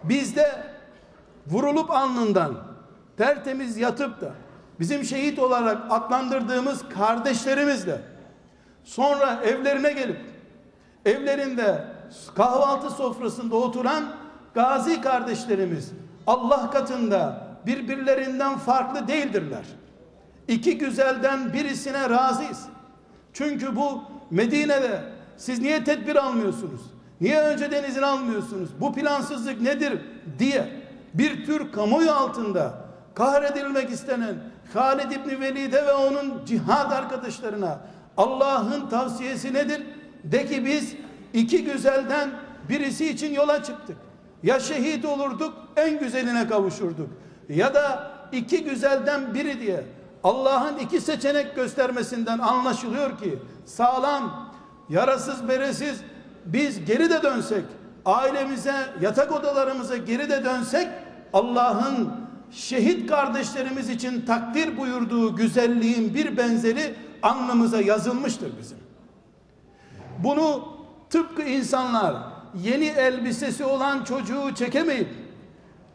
Bizde 0.04 0.64
vurulup 1.48 1.92
alnından 1.92 2.56
tertemiz 3.18 3.78
yatıp 3.78 4.22
da 4.22 4.32
bizim 4.80 5.04
şehit 5.04 5.40
olarak 5.40 5.78
adlandırdığımız 5.90 6.90
kardeşlerimizle 6.90 8.02
sonra 8.84 9.40
evlerine 9.44 9.92
gelip 9.92 10.20
evlerinde 11.06 11.86
kahvaltı 12.36 12.90
sofrasında 12.90 13.56
oturan 13.56 14.04
gazi 14.54 15.02
kardeşlerimiz 15.02 15.92
Allah 16.28 16.72
katında 16.72 17.48
birbirlerinden 17.66 18.58
farklı 18.58 19.08
değildirler. 19.08 19.64
İki 20.48 20.78
güzelden 20.78 21.54
birisine 21.54 22.10
razıyız. 22.10 22.66
Çünkü 23.34 23.76
bu 23.76 24.04
Medine'de 24.32 25.04
siz 25.42 25.60
niye 25.60 25.84
tedbir 25.84 26.16
almıyorsunuz? 26.16 26.82
Niye 27.22 27.42
önceden 27.42 27.84
izin 27.84 28.02
almıyorsunuz? 28.02 28.70
Bu 28.80 28.94
plansızlık 28.94 29.62
nedir 29.62 30.02
diye 30.40 30.82
bir 31.14 31.46
tür 31.46 31.72
kamuoyu 31.72 32.12
altında 32.12 32.74
kahredilmek 33.16 33.90
istenen 33.90 34.36
Halid 34.74 35.12
İbni 35.12 35.40
Velid'e 35.40 35.86
ve 35.86 35.94
onun 35.94 36.46
cihad 36.46 36.92
arkadaşlarına 36.92 37.80
Allah'ın 38.18 38.90
tavsiyesi 38.90 39.54
nedir? 39.54 39.84
De 40.24 40.46
ki 40.46 40.66
biz 40.66 40.96
iki 41.34 41.64
güzelden 41.64 42.30
birisi 42.70 43.10
için 43.10 43.34
yola 43.34 43.64
çıktık. 43.64 43.98
Ya 44.44 44.60
şehit 44.60 45.06
olurduk 45.06 45.54
en 45.76 46.00
güzeline 46.00 46.48
kavuşurduk. 46.48 47.10
Ya 47.50 47.74
da 47.74 48.12
iki 48.32 48.64
güzelden 48.64 49.34
biri 49.34 49.60
diye 49.60 49.84
Allah'ın 50.24 50.78
iki 50.78 51.02
seçenek 51.02 51.56
göstermesinden 51.56 52.40
anlaşılıyor 52.40 53.18
ki 53.18 53.40
sağlam, 53.66 54.41
yarasız, 54.92 55.48
beresiz 55.48 56.02
biz 56.46 56.86
geri 56.86 57.10
de 57.10 57.24
dönsek, 57.24 57.64
ailemize, 58.06 58.76
yatak 59.02 59.32
odalarımıza 59.32 59.98
geri 59.98 60.30
de 60.30 60.46
dönsek 60.46 60.88
Allah'ın 61.34 62.10
şehit 62.52 63.10
kardeşlerimiz 63.10 63.90
için 63.90 64.26
takdir 64.26 64.78
buyurduğu 64.78 65.36
güzelliğin 65.36 66.14
bir 66.14 66.38
benzeri 66.38 66.96
alnımıza 67.24 67.82
yazılmıştır 67.82 68.52
bizim. 68.60 68.78
Bunu 70.24 70.68
tıpkı 71.10 71.42
insanlar 71.42 72.16
yeni 72.64 72.86
elbisesi 72.86 73.66
olan 73.66 74.04
çocuğu 74.04 74.56
çekemeyip 74.56 75.08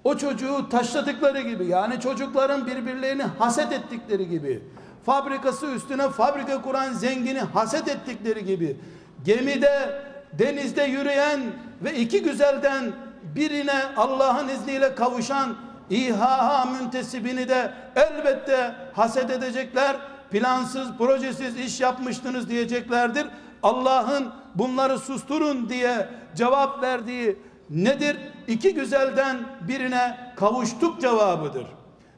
o 0.04 0.16
çocuğu 0.16 0.68
taşladıkları 0.68 1.40
gibi 1.40 1.66
yani 1.66 2.00
çocukların 2.00 2.66
birbirlerini 2.66 3.22
haset 3.22 3.72
ettikleri 3.72 4.28
gibi 4.28 4.62
fabrikası 5.06 5.66
üstüne 5.66 6.08
fabrika 6.08 6.62
kuran 6.62 6.92
zengini 6.92 7.40
haset 7.40 7.88
ettikleri 7.88 8.44
gibi 8.44 8.76
gemide 9.24 10.02
denizde 10.32 10.82
yürüyen 10.82 11.40
ve 11.84 11.98
iki 11.98 12.22
güzelden 12.22 12.92
birine 13.34 13.82
Allah'ın 13.96 14.48
izniyle 14.48 14.94
kavuşan 14.94 15.56
İHA 15.90 16.64
müntesibini 16.64 17.48
de 17.48 17.72
elbette 17.96 18.74
haset 18.92 19.30
edecekler. 19.30 19.96
Plansız, 20.30 20.88
projesiz 20.98 21.56
iş 21.56 21.80
yapmıştınız 21.80 22.48
diyeceklerdir. 22.48 23.26
Allah'ın 23.62 24.32
bunları 24.54 24.98
susturun 24.98 25.68
diye 25.68 26.08
cevap 26.36 26.82
verdiği 26.82 27.38
nedir? 27.70 28.16
İki 28.48 28.74
güzelden 28.74 29.36
birine 29.68 30.32
kavuştuk 30.36 31.00
cevabıdır. 31.00 31.66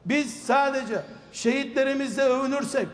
Biz 0.05 0.33
sadece 0.43 1.01
şehitlerimizle 1.31 2.21
övünürsek 2.23 2.87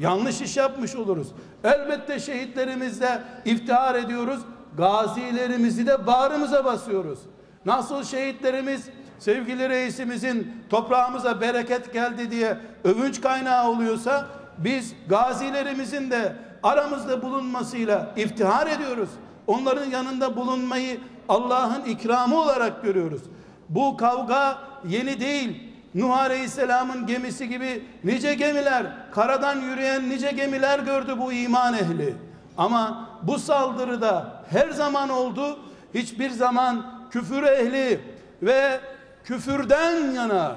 yanlış 0.00 0.40
iş 0.40 0.56
yapmış 0.56 0.96
oluruz. 0.96 1.28
Elbette 1.64 2.20
şehitlerimizle 2.20 3.22
iftihar 3.44 3.94
ediyoruz. 3.94 4.40
Gazilerimizi 4.76 5.86
de 5.86 6.06
bağrımıza 6.06 6.64
basıyoruz. 6.64 7.18
Nasıl 7.64 8.04
şehitlerimiz 8.04 8.88
sevgili 9.18 9.68
reisimizin 9.68 10.64
toprağımıza 10.70 11.40
bereket 11.40 11.92
geldi 11.92 12.30
diye 12.30 12.58
övünç 12.84 13.20
kaynağı 13.20 13.68
oluyorsa 13.68 14.26
biz 14.58 14.94
gazilerimizin 15.08 16.10
de 16.10 16.36
aramızda 16.62 17.22
bulunmasıyla 17.22 18.12
iftihar 18.16 18.66
ediyoruz. 18.66 19.08
Onların 19.46 19.90
yanında 19.90 20.36
bulunmayı 20.36 21.00
Allah'ın 21.28 21.84
ikramı 21.84 22.40
olarak 22.40 22.82
görüyoruz. 22.82 23.22
Bu 23.68 23.96
kavga 23.96 24.58
yeni 24.88 25.20
değil. 25.20 25.67
Nuh 25.94 26.16
Aleyhisselam'ın 26.16 27.06
gemisi 27.06 27.48
gibi 27.48 27.84
nice 28.04 28.34
gemiler, 28.34 28.86
karadan 29.14 29.60
yürüyen 29.60 30.10
nice 30.10 30.30
gemiler 30.30 30.78
gördü 30.78 31.14
bu 31.18 31.32
iman 31.32 31.74
ehli. 31.74 32.14
Ama 32.58 33.10
bu 33.22 33.38
saldırıda 33.38 34.42
her 34.50 34.70
zaman 34.70 35.08
oldu. 35.08 35.58
Hiçbir 35.94 36.30
zaman 36.30 36.86
küfür 37.10 37.42
ehli 37.42 38.00
ve 38.42 38.80
küfürden 39.24 40.10
yana 40.10 40.56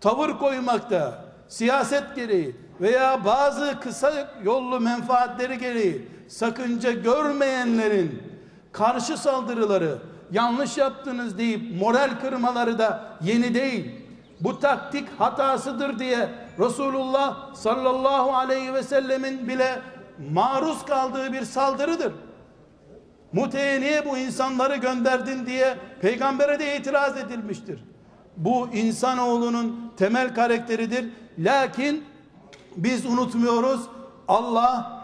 tavır 0.00 0.38
koymakta 0.38 1.24
siyaset 1.48 2.16
gereği 2.16 2.56
veya 2.80 3.24
bazı 3.24 3.80
kısa 3.80 4.30
yollu 4.44 4.80
menfaatleri 4.80 5.58
gereği 5.58 6.08
sakınca 6.28 6.92
görmeyenlerin 6.92 8.22
karşı 8.72 9.16
saldırıları 9.16 9.98
yanlış 10.32 10.78
yaptınız 10.78 11.38
deyip 11.38 11.80
moral 11.80 12.10
kırmaları 12.20 12.78
da 12.78 13.16
yeni 13.22 13.54
değil. 13.54 14.07
Bu 14.40 14.60
taktik 14.60 15.08
hatasıdır 15.18 15.98
diye 15.98 16.28
Resulullah 16.58 17.54
sallallahu 17.54 18.34
aleyhi 18.36 18.74
ve 18.74 18.82
sellemin 18.82 19.48
bile 19.48 19.78
maruz 20.32 20.84
kaldığı 20.84 21.32
bir 21.32 21.42
saldırıdır. 21.42 22.12
Mute'ye 23.32 23.80
niye 23.80 24.06
bu 24.06 24.18
insanları 24.18 24.76
gönderdin 24.76 25.46
diye 25.46 25.76
peygambere 26.00 26.58
de 26.58 26.76
itiraz 26.76 27.16
edilmiştir. 27.16 27.84
Bu 28.36 28.68
insanoğlunun 28.72 29.92
temel 29.96 30.34
karakteridir. 30.34 31.08
Lakin 31.38 32.04
biz 32.76 33.06
unutmuyoruz. 33.06 33.80
Allah 34.28 35.02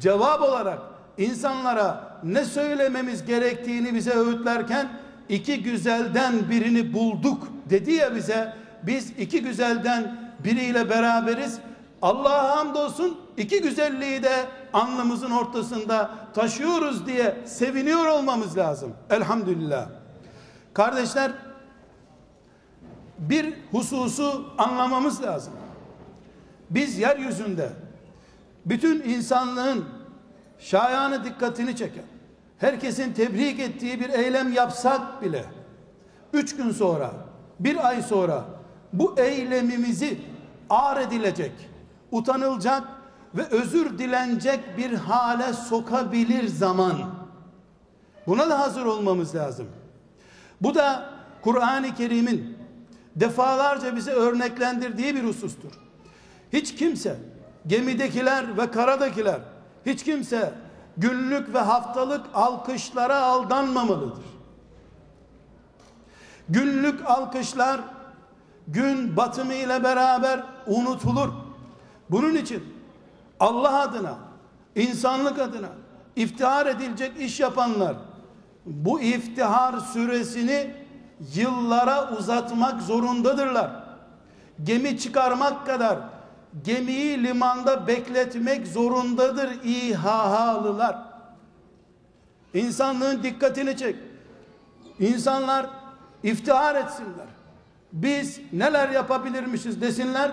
cevap 0.00 0.42
olarak 0.42 0.78
insanlara 1.18 2.20
ne 2.24 2.44
söylememiz 2.44 3.24
gerektiğini 3.24 3.94
bize 3.94 4.10
öğütlerken 4.10 4.88
iki 5.28 5.62
güzelden 5.62 6.50
birini 6.50 6.92
bulduk 6.92 7.48
dedi 7.70 7.92
ya 7.92 8.14
bize. 8.14 8.54
Biz 8.82 9.10
iki 9.10 9.42
güzelden 9.42 10.30
biriyle 10.44 10.90
beraberiz. 10.90 11.58
Allah'a 12.02 12.56
hamdolsun 12.56 13.20
iki 13.36 13.62
güzelliği 13.62 14.22
de 14.22 14.46
alnımızın 14.72 15.30
ortasında 15.30 16.10
taşıyoruz 16.34 17.06
diye 17.06 17.36
seviniyor 17.44 18.06
olmamız 18.06 18.56
lazım. 18.56 18.94
Elhamdülillah. 19.10 19.88
Kardeşler 20.74 21.32
bir 23.18 23.54
hususu 23.70 24.46
anlamamız 24.58 25.22
lazım. 25.22 25.52
Biz 26.70 26.98
yeryüzünde 26.98 27.70
bütün 28.66 29.02
insanlığın 29.02 29.84
şayanı 30.58 31.24
dikkatini 31.24 31.76
çeken, 31.76 32.04
herkesin 32.58 33.12
tebrik 33.12 33.60
ettiği 33.60 34.00
bir 34.00 34.08
eylem 34.08 34.52
yapsak 34.52 35.22
bile, 35.22 35.44
üç 36.32 36.56
gün 36.56 36.70
sonra, 36.70 37.10
bir 37.60 37.88
ay 37.88 38.02
sonra 38.02 38.44
bu 38.92 39.14
eylemimizi 39.18 40.18
ağır 40.70 41.00
edilecek, 41.00 41.52
utanılacak 42.12 42.82
ve 43.34 43.44
özür 43.44 43.98
dilenecek 43.98 44.76
bir 44.76 44.94
hale 44.94 45.52
sokabilir 45.52 46.46
zaman. 46.46 46.94
Buna 48.26 48.50
da 48.50 48.58
hazır 48.58 48.84
olmamız 48.84 49.34
lazım. 49.34 49.66
Bu 50.60 50.74
da 50.74 51.10
Kur'an-ı 51.42 51.94
Kerim'in 51.94 52.58
defalarca 53.16 53.96
bize 53.96 54.10
örneklendirdiği 54.10 55.14
bir 55.14 55.24
husustur. 55.24 55.72
Hiç 56.52 56.74
kimse 56.74 57.16
gemidekiler 57.66 58.58
ve 58.58 58.70
karadakiler 58.70 59.40
hiç 59.86 60.04
kimse 60.04 60.52
günlük 60.96 61.54
ve 61.54 61.58
haftalık 61.58 62.26
alkışlara 62.34 63.16
aldanmamalıdır. 63.16 64.24
Günlük 66.48 67.10
alkışlar 67.10 67.80
gün 68.68 69.16
batımı 69.16 69.54
ile 69.54 69.84
beraber 69.84 70.42
unutulur. 70.66 71.28
Bunun 72.10 72.34
için 72.34 72.64
Allah 73.40 73.80
adına, 73.80 74.14
insanlık 74.76 75.38
adına 75.38 75.68
iftihar 76.16 76.66
edilecek 76.66 77.20
iş 77.20 77.40
yapanlar 77.40 77.96
bu 78.66 79.00
iftihar 79.00 79.78
süresini 79.78 80.74
yıllara 81.34 82.10
uzatmak 82.18 82.82
zorundadırlar. 82.82 83.70
Gemi 84.62 84.98
çıkarmak 84.98 85.66
kadar 85.66 85.98
gemiyi 86.64 87.24
limanda 87.24 87.86
bekletmek 87.86 88.66
zorundadır 88.66 89.50
İHH'lılar. 89.64 90.98
İnsanlığın 92.54 93.22
dikkatini 93.22 93.76
çek. 93.76 93.96
İnsanlar 94.98 95.66
iftihar 96.22 96.74
etsinler. 96.74 97.37
Biz 97.92 98.40
neler 98.52 98.88
yapabilirmişiz 98.88 99.80
desinler. 99.80 100.32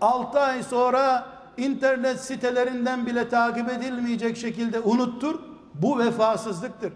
6 0.00 0.40
ay 0.40 0.62
sonra 0.62 1.26
internet 1.56 2.20
sitelerinden 2.20 3.06
bile 3.06 3.28
takip 3.28 3.70
edilmeyecek 3.70 4.36
şekilde 4.36 4.80
unuttur. 4.80 5.38
Bu 5.74 5.98
vefasızlıktır. 5.98 6.92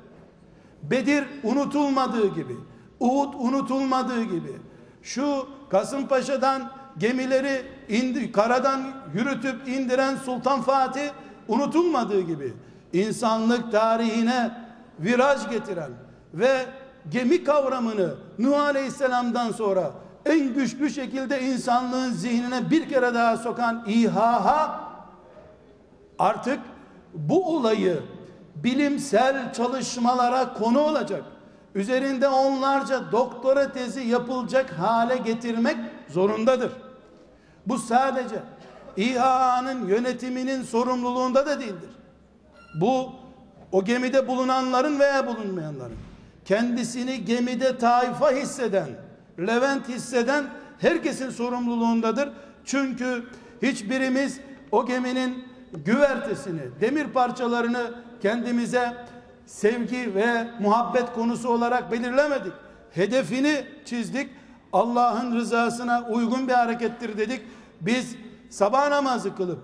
Bedir 0.83 1.25
unutulmadığı 1.43 2.35
gibi, 2.35 2.57
Uhud 3.01 3.35
unutulmadığı 3.35 4.23
gibi, 4.23 4.53
şu 5.03 5.49
Kasımpaşa'dan 5.71 6.71
gemileri 6.99 7.63
indi, 7.89 8.33
karadan 8.33 8.83
yürütüp 9.15 9.69
indiren 9.69 10.17
Sultan 10.17 10.63
Fatih 10.63 11.11
unutulmadığı 11.49 12.21
gibi, 12.21 12.53
insanlık 12.93 13.73
tarihine 13.73 14.51
viraj 15.01 15.51
getiren 15.51 15.91
ve 16.35 16.67
gemi 17.11 17.45
kavramını 17.45 18.15
Nuh 18.39 18.59
Aleyhisselam'dan 18.59 19.53
sonra 19.53 19.93
en 20.27 20.55
güçlü 20.55 20.91
şekilde 20.91 21.43
insanlığın 21.43 22.11
zihnine 22.11 22.71
bir 22.71 22.89
kere 22.89 23.15
daha 23.15 23.37
sokan 23.37 23.85
İHA 23.87 24.81
artık 26.19 26.61
bu 27.15 27.57
olayı 27.57 28.03
bilimsel 28.55 29.53
çalışmalara 29.53 30.55
konu 30.55 30.81
olacak. 30.81 31.23
Üzerinde 31.75 32.29
onlarca 32.29 33.13
doktora 33.13 33.73
tezi 33.73 34.01
yapılacak 34.01 34.71
hale 34.71 35.17
getirmek 35.17 35.77
zorundadır. 36.09 36.73
Bu 37.67 37.79
sadece 37.79 38.43
İHA'nın 38.97 39.87
yönetiminin 39.87 40.63
sorumluluğunda 40.63 41.47
da 41.47 41.61
değildir. 41.61 41.91
Bu 42.81 43.13
o 43.73 43.85
gemide 43.85 44.29
bulunanların 44.29 45.01
veya 45.01 45.27
bulunmayanların 45.27 45.97
kendisini 46.45 47.25
gemide 47.25 47.79
taifa 47.79 48.33
hisseden, 48.33 48.89
Levent 49.39 49.89
hisseden 49.89 50.45
herkesin 50.79 51.31
sorumluluğundadır. 51.31 52.29
Çünkü 52.65 53.25
hiçbirimiz 53.63 54.41
o 54.73 54.87
geminin 54.87 55.45
güvertesini, 55.85 56.61
demir 56.81 57.07
parçalarını 57.07 57.95
kendimize 58.23 58.95
sevgi 59.47 60.15
ve 60.15 60.47
muhabbet 60.61 61.13
konusu 61.13 61.49
olarak 61.49 61.93
belirlemedik. 61.93 62.53
Hedefini 62.91 63.65
çizdik. 63.85 64.31
Allah'ın 64.73 65.37
rızasına 65.37 66.07
uygun 66.11 66.49
bir 66.49 66.53
harekettir 66.53 67.19
dedik. 67.19 67.43
Biz 67.81 68.17
sabah 68.51 68.89
namazı 68.89 69.37
kılıp 69.37 69.59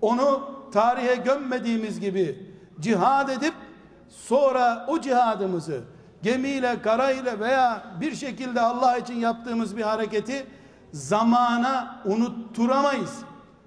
onu 0.00 0.50
tarihe 0.72 1.14
gömmediğimiz 1.14 2.00
gibi 2.00 2.52
cihad 2.80 3.28
edip 3.28 3.54
sonra 4.08 4.86
o 4.88 5.00
cihadımızı 5.00 5.80
gemiyle, 6.26 6.82
karayla 6.82 7.40
veya 7.40 7.82
bir 8.00 8.14
şekilde 8.14 8.60
Allah 8.60 8.98
için 8.98 9.14
yaptığımız 9.14 9.76
bir 9.76 9.82
hareketi 9.82 10.46
zamana 10.92 12.02
unutturamayız. 12.04 13.18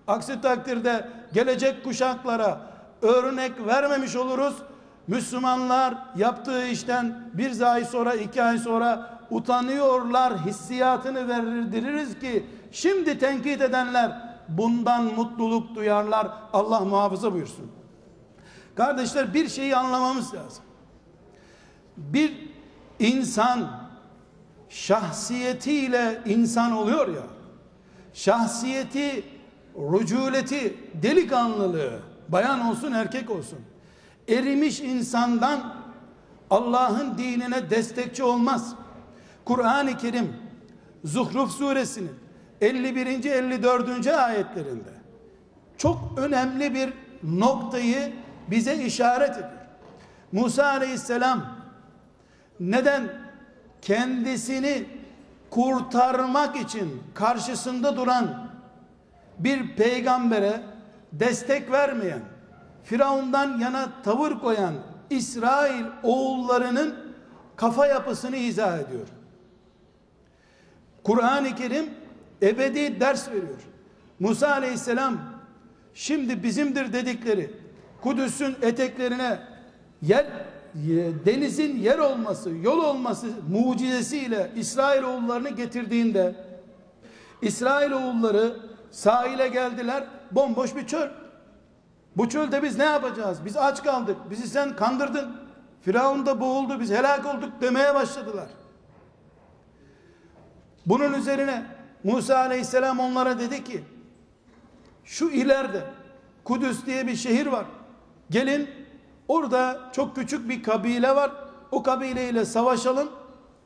Aksi 0.07 0.41
takdirde 0.41 1.09
gelecek 1.33 1.83
kuşaklara 1.83 2.61
örnek 3.01 3.65
vermemiş 3.67 4.15
oluruz. 4.15 4.55
Müslümanlar 5.07 5.93
yaptığı 6.15 6.67
işten 6.67 7.29
bir 7.33 7.61
ay 7.61 7.85
sonra, 7.85 8.13
iki 8.13 8.43
ay 8.43 8.57
sonra 8.57 9.19
utanıyorlar 9.31 10.45
hissiyatını 10.45 11.27
verdiririz 11.27 12.19
ki 12.19 12.45
şimdi 12.71 13.19
tenkit 13.19 13.61
edenler 13.61 14.11
bundan 14.47 15.03
mutluluk 15.03 15.75
duyarlar. 15.75 16.27
Allah 16.53 16.79
muhafaza 16.79 17.33
buyursun. 17.33 17.71
Kardeşler 18.75 19.33
bir 19.33 19.49
şeyi 19.49 19.75
anlamamız 19.75 20.33
lazım. 20.33 20.63
Bir 21.97 22.48
insan 22.99 23.89
şahsiyetiyle 24.69 26.21
insan 26.25 26.71
oluyor 26.71 27.07
ya. 27.07 27.23
Şahsiyeti, 28.13 29.23
rüculeti, 29.75 30.77
delikanlılığı, 30.93 31.99
bayan 32.29 32.69
olsun 32.69 32.91
erkek 32.91 33.29
olsun. 33.29 33.59
Erimiş 34.27 34.79
insandan 34.79 35.75
Allah'ın 36.49 37.17
dinine 37.17 37.69
destekçi 37.69 38.23
olmaz. 38.23 38.75
Kur'an-ı 39.45 39.97
Kerim 39.97 40.33
Zuhruf 41.03 41.51
suresinin 41.51 42.11
51. 42.61 43.25
54. 43.25 44.07
ayetlerinde 44.07 44.89
çok 45.77 46.13
önemli 46.17 46.73
bir 46.73 46.93
noktayı 47.23 48.13
bize 48.51 48.75
işaret 48.75 49.31
ediyor. 49.31 49.49
Musa 50.31 50.65
aleyhisselam 50.65 51.58
neden 52.59 53.09
kendisini 53.81 54.85
kurtarmak 55.49 56.55
için 56.55 57.03
karşısında 57.13 57.97
duran 57.97 58.49
bir 59.39 59.75
peygambere 59.75 60.61
destek 61.11 61.71
vermeyen, 61.71 62.21
Firavundan 62.83 63.59
yana 63.59 63.89
tavır 64.03 64.39
koyan 64.39 64.73
İsrail 65.09 65.85
oğullarının 66.03 66.95
kafa 67.55 67.87
yapısını 67.87 68.35
izah 68.37 68.79
ediyor. 68.79 69.07
Kur'an-ı 71.03 71.55
Kerim 71.55 71.89
ebedi 72.41 72.99
ders 72.99 73.27
veriyor. 73.27 73.59
Musa 74.19 74.51
aleyhisselam 74.51 75.17
şimdi 75.93 76.43
bizimdir 76.43 76.93
dedikleri 76.93 77.51
Kudüs'ün 78.01 78.55
eteklerine 78.61 79.39
yer 80.01 80.25
denizin 81.25 81.77
yer 81.77 81.99
olması, 81.99 82.49
yol 82.49 82.83
olması 82.83 83.27
mucizesiyle 83.49 84.51
İsrail 84.55 85.03
oğullarını 85.03 85.49
getirdiğinde 85.49 86.35
İsrail 87.41 87.91
oğulları 87.91 88.55
sahile 88.91 89.47
geldiler. 89.47 90.03
Bomboş 90.31 90.75
bir 90.75 90.87
çöl. 90.87 91.09
Bu 92.17 92.29
çölde 92.29 92.63
biz 92.63 92.77
ne 92.77 92.83
yapacağız? 92.83 93.45
Biz 93.45 93.57
aç 93.57 93.83
kaldık. 93.83 94.17
Bizi 94.29 94.47
sen 94.47 94.75
kandırdın. 94.75 95.35
Firavun 95.81 96.25
da 96.25 96.41
boğuldu. 96.41 96.79
Biz 96.79 96.91
helak 96.91 97.25
olduk 97.25 97.49
demeye 97.61 97.95
başladılar. 97.95 98.47
Bunun 100.85 101.13
üzerine 101.13 101.65
Musa 102.03 102.37
aleyhisselam 102.37 102.99
onlara 102.99 103.39
dedi 103.39 103.63
ki 103.63 103.83
şu 105.03 105.29
ileride 105.29 105.83
Kudüs 106.43 106.85
diye 106.85 107.07
bir 107.07 107.15
şehir 107.15 107.47
var. 107.47 107.65
Gelin 108.29 108.69
orada 109.29 109.79
çok 109.91 110.15
küçük 110.15 110.49
bir 110.49 110.63
kabile 110.63 111.15
var. 111.15 111.31
O 111.71 111.83
kabileyle 111.83 112.45
savaşalım. 112.45 113.09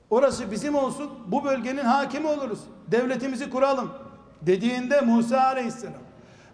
Orası 0.10 0.52
bizim 0.52 0.76
olsun. 0.76 1.10
Bu 1.28 1.44
bölgenin 1.44 1.86
hakimi 1.86 2.28
oluruz. 2.28 2.60
Devletimizi 2.88 3.50
kuralım. 3.50 3.92
Dediğinde 4.42 5.02
Musa 5.02 5.42
aleyhisselam. 5.42 6.02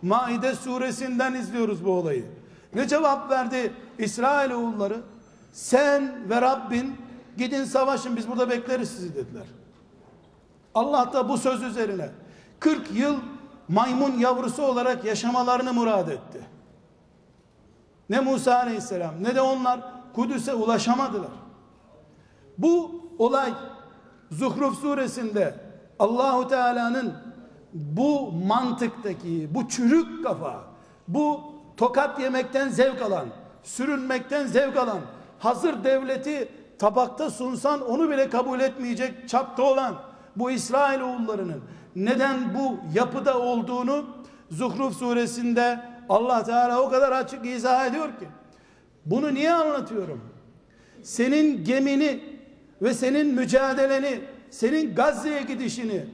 Maide 0.02 0.56
suresinden 0.56 1.34
izliyoruz 1.34 1.86
bu 1.86 1.92
olayı. 1.92 2.26
Ne 2.74 2.88
cevap 2.88 3.32
verdi 3.32 3.74
İsrail 3.98 4.52
oğulları? 4.52 5.02
Sen 5.54 6.30
ve 6.30 6.42
Rabbin 6.42 6.96
gidin 7.38 7.64
savaşın 7.64 8.16
biz 8.16 8.28
burada 8.28 8.50
bekleriz 8.50 8.90
sizi 8.90 9.16
dediler. 9.16 9.46
Allah 10.76 11.14
da 11.14 11.30
bu 11.30 11.38
söz 11.38 11.64
üzerine 11.64 12.10
40 12.60 12.92
yıl 12.94 13.18
maymun 13.68 14.20
yavrusu 14.20 14.64
olarak 14.64 15.06
yaşamalarını 15.06 15.74
murad 15.74 16.08
etti. 16.08 16.40
Ne 18.10 18.20
Musa 18.20 18.56
aleyhisselam 18.56 19.14
ne 19.22 19.36
de 19.36 19.42
onlar 19.42 19.80
Kudüs'e 20.16 20.54
ulaşamadılar. 20.54 21.32
Bu 22.58 23.02
olay 23.18 23.54
Zuhruf 24.32 24.80
suresinde 24.80 25.56
Allahu 26.00 26.48
Teala'nın 26.48 27.14
bu 27.74 28.32
mantıktaki, 28.32 29.50
bu 29.52 29.68
çürük 29.68 30.24
kafa, 30.24 30.64
bu 31.08 31.42
tokat 31.78 32.20
yemekten 32.20 32.70
zevk 32.70 33.02
alan, 33.02 33.26
sürünmekten 33.64 34.48
zevk 34.48 34.78
alan, 34.78 35.00
hazır 35.40 35.84
devleti 35.84 36.50
tabakta 36.80 37.30
sunsan 37.30 37.82
onu 37.82 38.10
bile 38.10 38.30
kabul 38.30 38.60
etmeyecek 38.60 39.30
çapta 39.30 39.64
olan 39.64 39.96
bu 40.36 40.52
İsrail 40.52 41.02
oğullarının 41.02 41.62
neden 41.96 42.54
bu 42.54 42.78
yapıda 42.94 43.40
olduğunu 43.40 44.06
Zuhruf 44.52 44.98
suresinde 44.98 45.80
Allah 46.10 46.44
Teala 46.44 46.82
o 46.82 46.90
kadar 46.90 47.12
açık 47.12 47.46
izah 47.46 47.86
ediyor 47.86 48.08
ki 48.08 48.28
bunu 49.06 49.34
niye 49.34 49.54
anlatıyorum? 49.54 50.22
Senin 51.04 51.64
gemini 51.64 52.24
ve 52.82 52.94
senin 52.94 53.36
mücadeleni, 53.36 54.22
senin 54.50 54.96
Gazze'ye 54.96 55.42
gidişini 55.42 56.06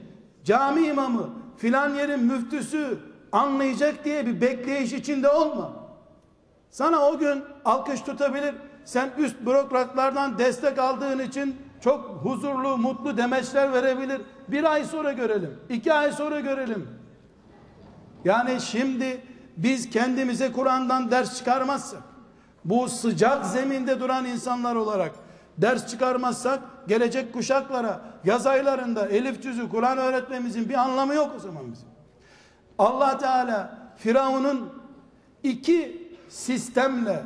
cami 0.44 0.88
imamı, 0.88 1.30
filan 1.58 1.96
yerin 1.96 2.24
müftüsü 2.24 2.98
anlayacak 3.32 4.06
diye 4.06 4.26
bir 4.26 4.42
bekleyiş 4.42 4.94
içinde 4.94 5.30
olma. 5.30 5.74
Sana 6.70 7.10
o 7.10 7.18
gün 7.18 7.44
alkış 7.66 8.02
tutabilir. 8.02 8.56
Sen 8.86 9.12
üst 9.18 9.42
bürokratlardan 9.46 10.38
destek 10.38 10.80
aldığın 10.80 11.20
için 11.20 11.56
çok 11.82 12.20
huzurlu, 12.24 12.78
mutlu 12.78 13.18
demeçler 13.18 13.74
verebilir. 13.74 14.22
Bir 14.48 14.64
ay 14.64 14.84
sonra 14.84 15.12
görelim. 15.12 15.60
iki 15.70 15.94
ay 15.94 16.12
sonra 16.12 16.40
görelim. 16.40 16.88
Yani 18.26 18.62
şimdi 18.62 19.22
biz 19.58 19.90
kendimize 19.90 20.52
Kur'an'dan 20.52 21.12
ders 21.12 21.38
çıkarmazsak, 21.38 22.02
bu 22.66 22.90
sıcak 22.90 23.46
zeminde 23.46 24.00
duran 24.00 24.26
insanlar 24.26 24.76
olarak 24.76 25.12
ders 25.58 25.88
çıkarmazsak 25.88 26.60
gelecek 26.88 27.34
kuşaklara 27.34 28.02
yaz 28.24 28.48
aylarında 28.48 29.08
elif 29.08 29.44
cüzü 29.44 29.70
Kur'an 29.70 29.98
öğretmemizin 29.98 30.70
bir 30.70 30.74
anlamı 30.74 31.14
yok 31.14 31.32
o 31.38 31.40
zaman 31.40 31.72
bizim. 31.72 31.88
Allah 32.80 33.18
Teala 33.18 33.78
Firavun'un 33.98 34.70
iki 35.44 36.10
sistemle 36.30 37.24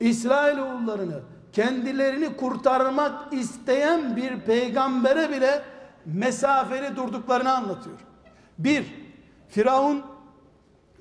İsrailoğullarını 0.00 1.20
kendilerini 1.52 2.36
kurtarmak 2.36 3.32
isteyen 3.32 4.16
bir 4.16 4.40
peygambere 4.40 5.30
bile 5.30 5.62
mesafeli 6.06 6.96
durduklarını 6.96 7.56
anlatıyor. 7.56 7.96
Bir, 8.58 8.94
Firavun 9.48 10.02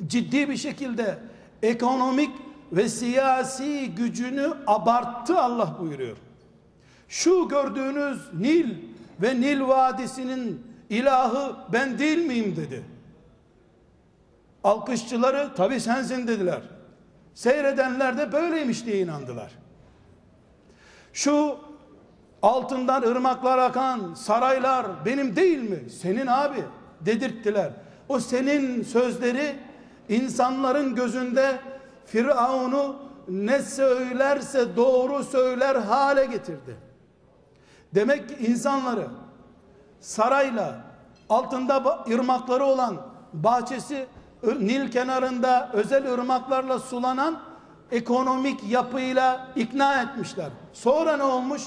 ciddi 0.07 0.49
bir 0.49 0.57
şekilde 0.57 1.19
ekonomik 1.63 2.31
ve 2.71 2.89
siyasi 2.89 3.91
gücünü 3.95 4.53
abarttı 4.67 5.39
Allah 5.39 5.75
buyuruyor. 5.79 6.17
Şu 7.07 7.47
gördüğünüz 7.47 8.33
Nil 8.33 8.75
ve 9.21 9.41
Nil 9.41 9.61
Vadisi'nin 9.61 10.67
ilahı 10.89 11.55
ben 11.73 11.99
değil 11.99 12.17
miyim 12.17 12.55
dedi. 12.55 12.83
Alkışçıları 14.63 15.55
tabi 15.55 15.79
sensin 15.79 16.27
dediler. 16.27 16.61
Seyredenler 17.33 18.17
de 18.17 18.31
böyleymiş 18.31 18.85
diye 18.85 18.99
inandılar. 18.99 19.51
Şu 21.13 21.57
altından 22.41 23.01
ırmaklar 23.01 23.57
akan 23.57 24.13
saraylar 24.13 25.05
benim 25.05 25.35
değil 25.35 25.69
mi? 25.69 25.89
Senin 25.89 26.27
abi 26.27 26.63
dedirttiler. 27.01 27.71
O 28.09 28.19
senin 28.19 28.83
sözleri 28.83 29.55
insanların 30.08 30.94
gözünde 30.94 31.58
Firavun'u 32.06 32.96
ne 33.28 33.62
söylerse 33.62 34.76
doğru 34.76 35.24
söyler 35.24 35.76
hale 35.76 36.24
getirdi. 36.24 36.76
Demek 37.94 38.28
ki 38.28 38.46
insanları 38.46 39.06
sarayla 40.00 40.80
altında 41.28 42.04
ırmakları 42.10 42.64
olan 42.64 42.96
bahçesi 43.32 44.06
Nil 44.42 44.90
kenarında 44.90 45.70
özel 45.72 46.12
ırmaklarla 46.12 46.78
sulanan 46.78 47.40
ekonomik 47.90 48.64
yapıyla 48.70 49.48
ikna 49.56 50.02
etmişler. 50.02 50.48
Sonra 50.72 51.16
ne 51.16 51.22
olmuş? 51.22 51.62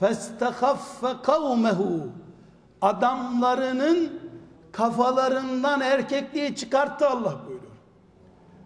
فَاسْتَخَفَّ 0.00 1.22
قَوْمَهُ 1.22 2.00
Adamlarının 2.82 4.20
kafalarından 4.72 5.80
erkekliği 5.80 6.56
çıkarttı 6.56 7.08
Allah 7.08 7.34
buyuruyor. 7.46 7.53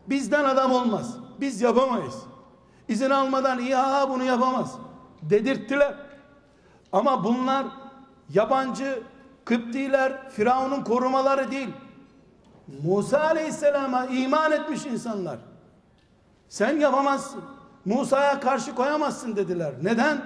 Bizden 0.10 0.45
adam 0.45 0.72
olmaz. 0.72 1.15
Biz 1.41 1.62
yapamayız. 1.62 2.15
İzin 2.88 3.10
almadan 3.10 3.60
İHA 3.60 4.10
bunu 4.10 4.24
yapamaz. 4.24 4.76
Dedirttiler. 5.22 5.95
Ama 6.91 7.24
bunlar 7.24 7.65
yabancı 8.34 9.04
Kıptiler, 9.45 10.30
Firavun'un 10.30 10.84
korumaları 10.84 11.52
değil. 11.52 11.69
Musa 12.84 13.19
Aleyhisselam'a 13.19 14.06
iman 14.06 14.52
etmiş 14.52 14.86
insanlar. 14.86 15.38
Sen 16.50 16.80
yapamazsın. 16.80 17.43
Musa'ya 17.86 18.39
karşı 18.39 18.76
koyamazsın 18.76 19.36
dediler. 19.36 19.74
Neden? 19.84 20.22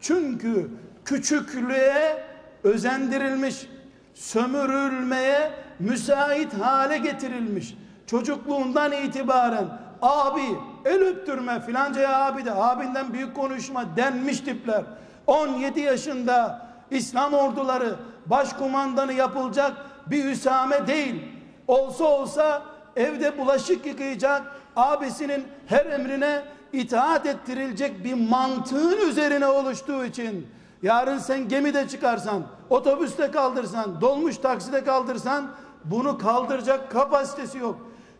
Çünkü 0.00 0.70
küçüklüğe 1.04 2.24
özendirilmiş, 2.64 3.66
sömürülmeye 4.14 5.52
müsait 5.78 6.54
hale 6.54 6.98
getirilmiş. 6.98 7.76
Çocukluğundan 8.08 8.92
itibaren 8.92 9.64
abi 10.02 10.42
el 10.84 11.00
öptürme 11.02 11.60
filancaya 11.60 12.24
abi 12.26 12.44
de 12.44 12.52
abinden 12.52 13.12
büyük 13.12 13.36
konuşma 13.36 13.96
denmiş 13.96 14.40
tipler. 14.40 14.82
17 15.26 15.80
yaşında 15.80 16.68
İslam 16.90 17.32
orduları 17.32 17.96
başkumandanı 18.26 19.12
yapılacak 19.12 19.72
bir 20.06 20.24
Üsame 20.24 20.86
değil. 20.86 21.22
Olsa 21.66 22.04
olsa 22.04 22.62
evde 22.96 23.38
bulaşık 23.38 23.86
yıkayacak 23.86 24.42
abisinin 24.76 25.44
her 25.66 25.86
emrine 25.86 26.42
itaat 26.72 27.26
ettirilecek 27.26 28.04
bir 28.04 28.28
mantığın 28.28 29.08
üzerine 29.08 29.46
oluştuğu 29.46 30.04
için 30.04 30.46
yarın 30.82 31.18
sen 31.18 31.48
gemide 31.48 31.88
çıkarsan, 31.88 32.42
otobüste 32.70 33.30
kaldırsan, 33.30 34.00
dolmuş 34.00 34.36
takside 34.38 34.84
kaldırsan 34.84 35.50
bunu 35.84 36.18
kaldıracak 36.18 36.90
kapasitesi 36.90 37.58
yok. 37.58 37.76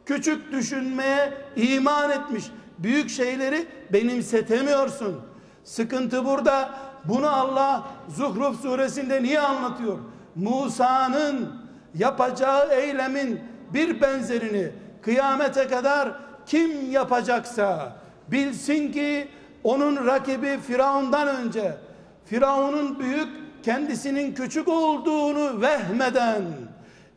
Küçük 0.08 0.52
düşünmeye 0.52 1.34
iman 1.56 2.10
etmiş. 2.10 2.44
Büyük 2.78 3.10
şeyleri 3.10 3.66
benimsetemiyorsun. 3.92 5.20
Sıkıntı 5.64 6.24
burada. 6.24 6.70
Bunu 7.04 7.28
Allah 7.28 7.86
Zuhruf 8.16 8.60
suresinde 8.60 9.22
niye 9.22 9.40
anlatıyor? 9.40 9.98
Musa'nın 10.34 11.62
yapacağı 11.94 12.72
eylemin 12.72 13.40
bir 13.74 14.00
benzerini 14.00 14.70
kıyamete 15.02 15.68
kadar 15.68 16.08
kim 16.46 16.90
yapacaksa 16.90 17.96
bilsin 18.28 18.92
ki 18.92 19.28
onun 19.64 20.06
rakibi 20.06 20.58
Firavundan 20.66 21.28
önce 21.28 21.76
Firavun'un 22.24 22.98
büyük 22.98 23.28
kendisinin 23.62 24.34
küçük 24.34 24.68
olduğunu 24.68 25.60
vehmeden 25.60 26.42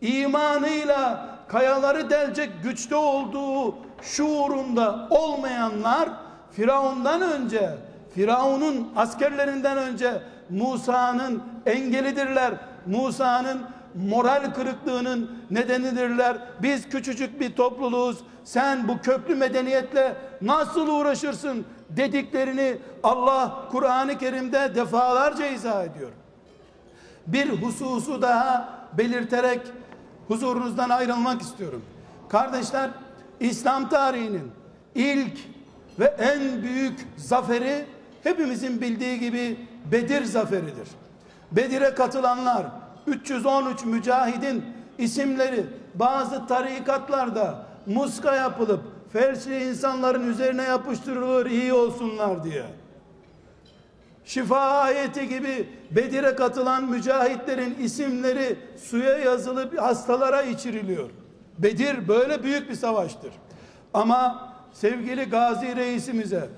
imanıyla 0.02 1.31
kayaları 1.52 2.10
delecek 2.10 2.50
güçte 2.64 2.96
olduğu 2.96 3.76
şuurunda 4.02 5.08
olmayanlar 5.10 6.10
Firavundan 6.52 7.22
önce 7.22 7.70
Firavun'un 8.16 8.90
askerlerinden 8.96 9.78
önce 9.78 10.22
Musa'nın 10.50 11.44
engelidirler. 11.66 12.54
Musa'nın 12.86 13.62
moral 13.96 14.54
kırıklığının 14.54 15.32
nedenidirler. 15.52 16.38
Biz 16.62 16.90
küçücük 16.90 17.40
bir 17.40 17.56
topluluğuz. 17.56 18.18
Sen 18.44 18.88
bu 18.88 19.02
köklü 19.02 19.36
medeniyetle 19.36 20.16
nasıl 20.42 20.88
uğraşırsın 20.88 21.66
dediklerini 21.90 22.78
Allah 23.04 23.68
Kur'an-ı 23.72 24.18
Kerim'de 24.18 24.76
defalarca 24.76 25.46
izah 25.46 25.84
ediyor. 25.84 26.12
Bir 27.28 27.50
hususu 27.50 28.22
daha 28.22 28.70
belirterek 28.98 29.62
huzurunuzdan 30.32 30.90
ayrılmak 30.90 31.42
istiyorum. 31.42 31.82
Kardeşler, 32.30 32.90
İslam 33.40 33.90
tarihinin 33.90 34.52
ilk 34.96 35.38
ve 36.00 36.06
en 36.06 36.64
büyük 36.64 37.08
zaferi 37.18 37.86
hepimizin 38.24 38.82
bildiği 38.82 39.20
gibi 39.20 39.58
Bedir 39.92 40.24
zaferidir. 40.24 40.88
Bedir'e 41.52 41.94
katılanlar 41.94 42.66
313 43.08 43.86
mücahidin 43.86 44.66
isimleri 44.98 45.66
bazı 45.96 46.48
tarikatlarda 46.48 47.66
muska 47.86 48.36
yapılıp 48.36 48.82
felçli 49.14 49.70
insanların 49.70 50.28
üzerine 50.28 50.64
yapıştırılır 50.64 51.46
iyi 51.46 51.74
olsunlar 51.74 52.44
diye. 52.44 52.66
Şifa 54.26 54.60
ayeti 54.60 55.28
gibi 55.28 55.70
Bedir'e 55.92 56.36
katılan 56.36 56.84
mücahitlerin 56.84 57.76
isimleri 57.80 58.60
suya 58.78 59.18
yazılıp 59.18 59.82
hastalara 59.82 60.42
içiriliyor. 60.42 61.10
Bedir 61.58 62.08
böyle 62.08 62.44
büyük 62.44 62.70
bir 62.70 62.76
savaştır. 62.76 63.34
Ama 63.94 64.54
sevgili 64.74 65.24
Gazi 65.24 65.76
reisimize, 65.76 66.50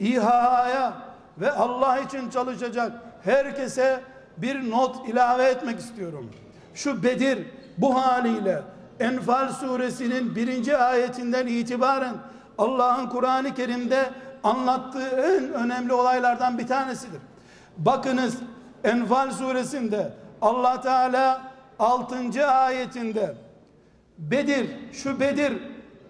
İHA'ya 0.00 0.94
ve 1.38 1.52
Allah 1.52 1.98
için 1.98 2.30
çalışacak 2.30 2.92
herkese 3.24 4.00
bir 4.36 4.70
not 4.70 5.08
ilave 5.08 5.44
etmek 5.44 5.78
istiyorum. 5.78 6.30
Şu 6.74 7.02
Bedir 7.02 7.38
bu 7.78 8.02
haliyle 8.02 8.62
Enfal 9.00 9.52
suresinin 9.52 10.36
birinci 10.36 10.76
ayetinden 10.76 11.46
itibaren 11.46 12.14
Allah'ın 12.58 13.06
Kur'an-ı 13.06 13.54
Kerim'de 13.54 14.10
anlattığı 14.44 15.08
en 15.08 15.52
önemli 15.52 15.92
olaylardan 15.92 16.58
bir 16.58 16.66
tanesidir. 16.66 17.20
Bakınız 17.78 18.36
Enfal 18.84 19.30
suresinde 19.30 20.12
Allah 20.42 20.80
Teala 20.80 21.42
6. 21.78 22.46
ayetinde 22.46 23.34
Bedir, 24.18 24.70
şu 24.92 25.20
Bedir 25.20 25.52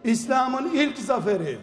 İslam'ın 0.05 0.71
ilk 0.75 0.99
zaferi, 0.99 1.59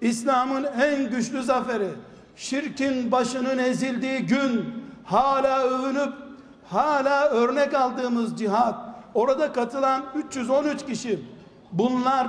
İslam'ın 0.00 0.64
en 0.64 1.10
güçlü 1.10 1.42
zaferi, 1.42 1.88
şirkin 2.36 3.12
başının 3.12 3.58
ezildiği 3.58 4.18
gün 4.18 4.74
hala 5.04 5.62
övünüp 5.62 6.12
hala 6.68 7.28
örnek 7.28 7.74
aldığımız 7.74 8.38
cihat 8.38 8.74
orada 9.14 9.52
katılan 9.52 10.02
313 10.14 10.86
kişi 10.86 11.18
bunlar 11.72 12.28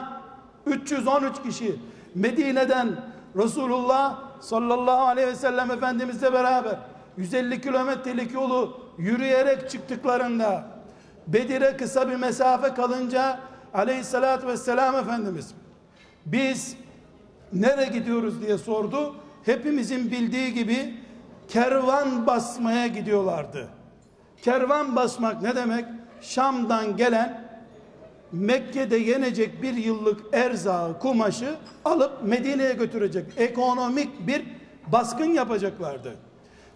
313 0.66 1.44
kişi 1.44 1.76
Medine'den 2.16 2.90
Resulullah 3.38 4.20
sallallahu 4.40 5.02
aleyhi 5.02 5.28
ve 5.28 5.36
sellem 5.36 5.72
Efendimizle 5.72 6.34
beraber 6.34 6.76
150 7.18 7.62
kilometrelik 7.62 8.34
yolu 8.34 8.80
yürüyerek 8.98 9.70
çıktıklarında 9.70 10.64
Bedir'e 11.28 11.78
kısa 11.78 12.10
bir 12.10 12.16
mesafe 12.16 12.74
kalınca 12.74 13.40
aleyhissalatü 13.74 14.48
vesselam 14.48 14.96
Efendimiz 14.96 15.54
biz 16.26 16.78
nereye 17.54 17.88
gidiyoruz 17.88 18.42
diye 18.42 18.58
sordu. 18.58 19.16
Hepimizin 19.46 20.12
bildiği 20.12 20.54
gibi 20.54 20.94
kervan 21.48 22.28
basmaya 22.28 22.88
gidiyorlardı. 22.88 23.68
Kervan 24.42 24.96
basmak 24.96 25.42
ne 25.42 25.56
demek? 25.56 25.86
Şam'dan 26.22 26.98
gelen 26.98 27.43
Mekke'de 28.34 28.98
yenecek 28.98 29.62
bir 29.62 29.74
yıllık 29.74 30.22
erzağı, 30.34 31.00
kumaşı 31.00 31.56
alıp 31.86 32.24
Medine'ye 32.24 32.74
götürecek. 32.74 33.26
Ekonomik 33.38 34.28
bir 34.28 34.46
baskın 34.88 35.26
yapacaklardı. 35.34 36.16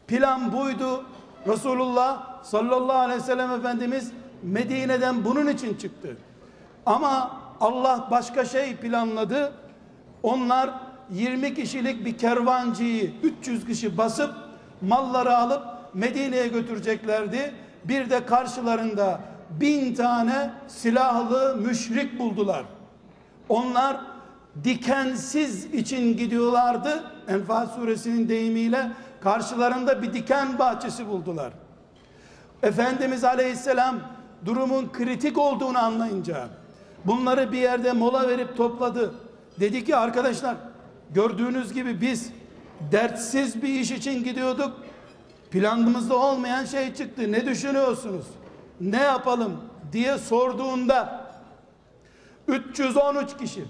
Plan 0.08 0.54
buydu. 0.54 1.06
Resulullah 1.48 2.44
sallallahu 2.44 2.98
aleyhi 2.98 3.22
ve 3.22 3.26
sellem 3.26 3.52
Efendimiz 3.52 4.12
Medine'den 4.44 5.26
bunun 5.26 5.48
için 5.48 5.78
çıktı. 5.78 6.18
Ama 6.86 7.42
Allah 7.60 8.08
başka 8.12 8.46
şey 8.46 8.76
planladı. 8.76 9.54
Onlar 10.24 10.70
20 11.10 11.56
kişilik 11.56 12.06
bir 12.06 12.18
kervancıyı 12.18 13.12
300 13.24 13.66
kişi 13.66 13.98
basıp 13.98 14.34
malları 14.82 15.38
alıp 15.38 15.64
Medine'ye 15.94 16.48
götüreceklerdi. 16.48 17.54
Bir 17.84 18.10
de 18.10 18.26
karşılarında 18.26 19.20
bin 19.50 19.96
tane 19.96 20.52
silahlı 20.68 21.56
müşrik 21.56 22.20
buldular. 22.20 22.66
Onlar 23.50 23.98
dikensiz 24.64 25.66
için 25.66 26.18
gidiyorlardı. 26.18 27.04
Enfal 27.28 27.68
suresinin 27.68 28.30
deyimiyle 28.30 28.92
karşılarında 29.22 30.02
bir 30.02 30.14
diken 30.14 30.60
bahçesi 30.60 31.08
buldular. 31.08 31.54
Efendimiz 32.64 33.24
Aleyhisselam 33.24 34.00
durumun 34.46 34.92
kritik 34.92 35.38
olduğunu 35.38 35.78
anlayınca 35.78 36.48
bunları 37.06 37.52
bir 37.52 37.58
yerde 37.58 37.92
mola 37.92 38.28
verip 38.28 38.58
topladı. 38.58 39.14
Dedi 39.60 39.86
ki 39.86 39.96
arkadaşlar 39.96 40.56
gördüğünüz 41.14 41.74
gibi 41.74 42.02
biz 42.02 42.30
dertsiz 42.92 43.62
bir 43.62 43.68
iş 43.68 43.92
için 43.92 44.24
gidiyorduk. 44.24 44.74
Planımızda 45.52 46.16
olmayan 46.16 46.66
şey 46.66 46.94
çıktı. 46.94 47.32
Ne 47.32 47.46
düşünüyorsunuz? 47.46 48.26
Ne 48.82 49.02
yapalım 49.02 49.62
diye 49.92 50.18
sorduğunda 50.18 51.28
313 52.48 53.38
kişi 53.38 53.66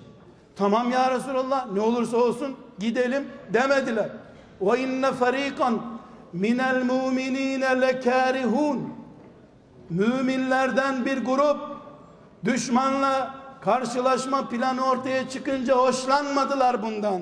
tamam 0.55 0.91
ya 0.91 1.11
Resulallah 1.11 1.71
ne 1.71 1.81
olursa 1.81 2.17
olsun 2.17 2.55
gidelim 2.79 3.27
demediler. 3.53 4.09
Ve 4.61 4.79
inne 4.79 5.11
fariqan 5.11 5.81
minel 6.33 6.83
mu'minine 6.83 7.81
lekarihun 7.81 8.93
müminlerden 9.89 11.05
bir 11.05 11.25
grup 11.25 11.57
düşmanla 12.45 13.35
karşılaşma 13.61 14.49
planı 14.49 14.89
ortaya 14.89 15.29
çıkınca 15.29 15.75
hoşlanmadılar 15.75 16.83
bundan. 16.83 17.21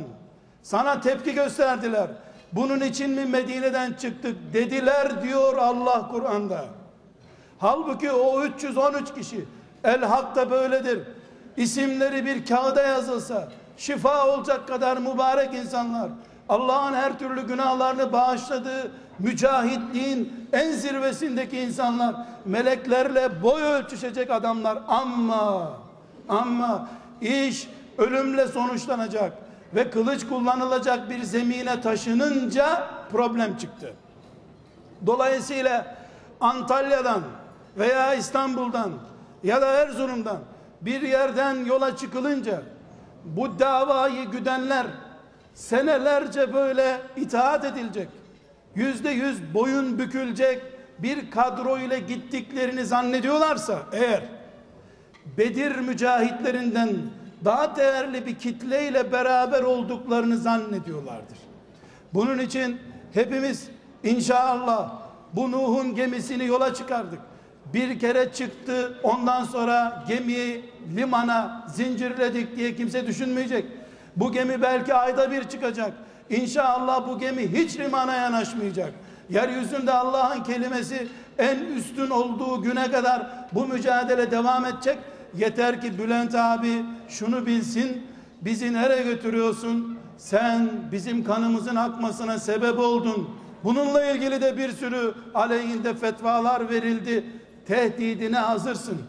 Sana 0.62 1.02
tepki 1.02 1.34
gösterdiler. 1.34 2.08
Bunun 2.54 2.80
için 2.80 3.10
mi 3.10 3.26
Medine'den 3.26 3.94
çıktık 3.94 4.54
dediler 4.54 5.24
diyor 5.24 5.58
Allah 5.58 6.08
Kur'an'da. 6.12 6.66
Halbuki 7.60 8.12
o 8.12 8.44
313 8.44 9.14
kişi 9.14 9.46
el 9.84 10.02
hak 10.02 10.36
da 10.36 10.52
böyledir. 10.52 11.00
İsimleri 11.58 12.26
bir 12.26 12.46
kağıda 12.46 12.82
yazılsa 12.84 13.48
şifa 13.78 14.28
olacak 14.28 14.68
kadar 14.68 14.98
mübarek 14.98 15.54
insanlar. 15.54 16.10
Allah'ın 16.50 16.94
her 16.94 17.20
türlü 17.20 17.48
günahlarını 17.48 18.14
bağışladığı 18.14 18.92
mücahitliğin 19.20 20.48
en 20.54 20.72
zirvesindeki 20.72 21.60
insanlar 21.60 22.16
meleklerle 22.46 23.44
boy 23.44 23.62
ölçüşecek 23.62 24.32
adamlar 24.32 24.78
ama 24.88 25.74
ama 26.30 26.88
iş 27.22 27.68
ölümle 27.98 28.48
sonuçlanacak 28.48 29.34
ve 29.76 29.90
kılıç 29.90 30.28
kullanılacak 30.28 31.10
bir 31.10 31.24
zemine 31.24 31.82
taşınınca 31.82 32.88
problem 33.12 33.58
çıktı. 33.58 33.94
Dolayısıyla 35.06 35.96
Antalya'dan 36.42 37.22
veya 37.78 38.14
İstanbul'dan 38.14 38.92
ya 39.44 39.62
da 39.62 39.68
Erzurum'dan 39.68 40.40
bir 40.82 41.02
yerden 41.02 41.66
yola 41.66 41.98
çıkılınca 41.98 42.62
bu 43.26 43.60
davayı 43.60 44.26
güdenler 44.26 44.88
senelerce 45.54 46.54
böyle 46.54 47.02
itaat 47.16 47.66
edilecek 47.66 48.10
yüzde 48.76 49.10
yüz 49.10 49.54
boyun 49.54 50.00
bükülecek 50.00 50.62
bir 51.00 51.32
kadro 51.32 51.78
ile 51.78 52.00
gittiklerini 52.00 52.86
zannediyorlarsa 52.86 53.80
eğer 53.92 54.24
Bedir 55.38 55.76
mücahitlerinden 55.76 56.90
daha 57.46 57.76
değerli 57.76 58.26
bir 58.26 58.36
kitleyle 58.36 59.12
beraber 59.12 59.62
olduklarını 59.64 60.38
zannediyorlardır. 60.38 61.38
Bunun 62.14 62.40
için 62.40 62.80
hepimiz 63.14 63.68
inşallah 64.04 64.92
bu 65.34 65.52
Nuh'un 65.52 65.96
gemisini 65.96 66.46
yola 66.46 66.74
çıkardık. 66.74 67.20
Bir 67.74 68.00
kere 68.00 68.34
çıktı 68.34 69.00
ondan 69.04 69.44
sonra 69.44 70.04
gemiyi 70.08 70.66
limana 70.96 71.68
zincirledik 71.76 72.58
diye 72.58 72.76
kimse 72.76 73.08
düşünmeyecek. 73.08 73.66
Bu 74.16 74.32
gemi 74.32 74.62
belki 74.62 74.94
ayda 74.94 75.32
bir 75.32 75.44
çıkacak. 75.44 75.94
İnşallah 76.30 77.08
bu 77.08 77.20
gemi 77.20 77.48
hiç 77.48 77.80
limana 77.80 78.16
yanaşmayacak. 78.16 78.94
Yeryüzünde 79.30 79.94
Allah'ın 79.94 80.44
kelimesi 80.44 81.08
en 81.38 81.60
üstün 81.60 82.10
olduğu 82.10 82.62
güne 82.62 82.92
kadar 82.92 83.28
bu 83.52 83.66
mücadele 83.68 84.32
devam 84.32 84.66
edecek. 84.66 84.98
Yeter 85.38 85.82
ki 85.82 86.00
Bülent 86.00 86.36
abi 86.36 86.86
şunu 87.10 87.46
bilsin. 87.46 88.08
Bizi 88.42 88.74
nereye 88.74 89.04
götürüyorsun? 89.04 89.98
Sen 90.18 90.70
bizim 90.92 91.24
kanımızın 91.24 91.76
akmasına 91.76 92.40
sebep 92.40 92.80
oldun. 92.80 93.30
Bununla 93.64 94.06
ilgili 94.06 94.42
de 94.42 94.58
bir 94.58 94.72
sürü 94.72 95.14
aleyhinde 95.34 95.94
fetvalar 95.94 96.70
verildi. 96.70 97.26
Tehdidine 97.68 98.38
hazırsın. 98.38 99.02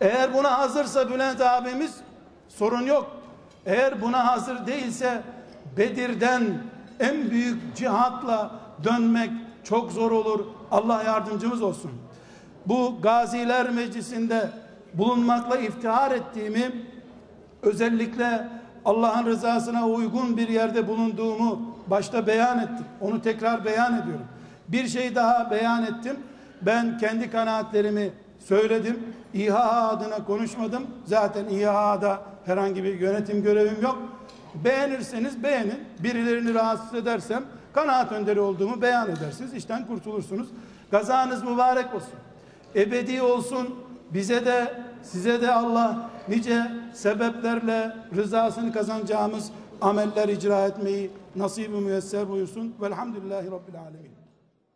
Eğer 0.00 0.34
buna 0.34 0.58
hazırsa 0.58 1.10
Bülent 1.10 1.40
abimiz 1.40 1.94
sorun 2.48 2.82
yok. 2.82 3.10
Eğer 3.66 4.02
buna 4.02 4.26
hazır 4.26 4.66
değilse 4.66 5.22
Bedir'den 5.76 6.42
en 7.00 7.30
büyük 7.30 7.76
cihatla 7.76 8.50
dönmek 8.84 9.30
çok 9.64 9.92
zor 9.92 10.10
olur. 10.10 10.44
Allah 10.70 11.02
yardımcımız 11.02 11.62
olsun. 11.62 11.90
Bu 12.66 12.98
Gaziler 13.02 13.70
Meclisi'nde 13.70 14.50
bulunmakla 14.94 15.56
iftihar 15.56 16.10
ettiğimi 16.10 16.72
özellikle 17.62 18.48
Allah'ın 18.84 19.26
rızasına 19.26 19.86
uygun 19.86 20.36
bir 20.36 20.48
yerde 20.48 20.88
bulunduğumu 20.88 21.76
başta 21.86 22.26
beyan 22.26 22.58
ettim. 22.58 22.86
Onu 23.00 23.22
tekrar 23.22 23.64
beyan 23.64 24.02
ediyorum. 24.02 24.26
Bir 24.68 24.88
şey 24.88 25.14
daha 25.14 25.50
beyan 25.50 25.82
ettim. 25.82 26.16
Ben 26.62 26.98
kendi 26.98 27.30
kanaatlerimi 27.30 28.10
söyledim. 28.38 28.98
İHA 29.34 29.88
adına 29.88 30.24
konuşmadım. 30.24 30.86
Zaten 31.04 31.44
İHA'da 31.44 32.22
herhangi 32.44 32.84
bir 32.84 33.00
yönetim 33.00 33.42
görevim 33.42 33.82
yok. 33.82 33.98
Beğenirseniz 34.64 35.42
beğenin. 35.42 35.78
Birilerini 35.98 36.54
rahatsız 36.54 36.94
edersem 36.94 37.44
kanaat 37.72 38.12
önderi 38.12 38.40
olduğumu 38.40 38.82
beyan 38.82 39.10
edersiniz. 39.10 39.54
İşten 39.54 39.86
kurtulursunuz. 39.86 40.48
Gazanız 40.90 41.44
mübarek 41.44 41.94
olsun. 41.94 42.14
Ebedi 42.76 43.22
olsun. 43.22 43.74
Bize 44.10 44.46
de 44.46 44.74
size 45.02 45.40
de 45.40 45.52
Allah 45.52 46.10
nice 46.28 46.62
sebeplerle 46.92 47.96
rızasını 48.16 48.72
kazanacağımız 48.72 49.50
ameller 49.80 50.28
icra 50.28 50.66
etmeyi 50.66 51.10
nasip-i 51.36 51.68
müyesser 51.68 52.28
buyursun. 52.28 52.74
Velhamdülillahi 52.80 53.46
Rabbil 53.46 53.80
Alemin. 53.80 54.17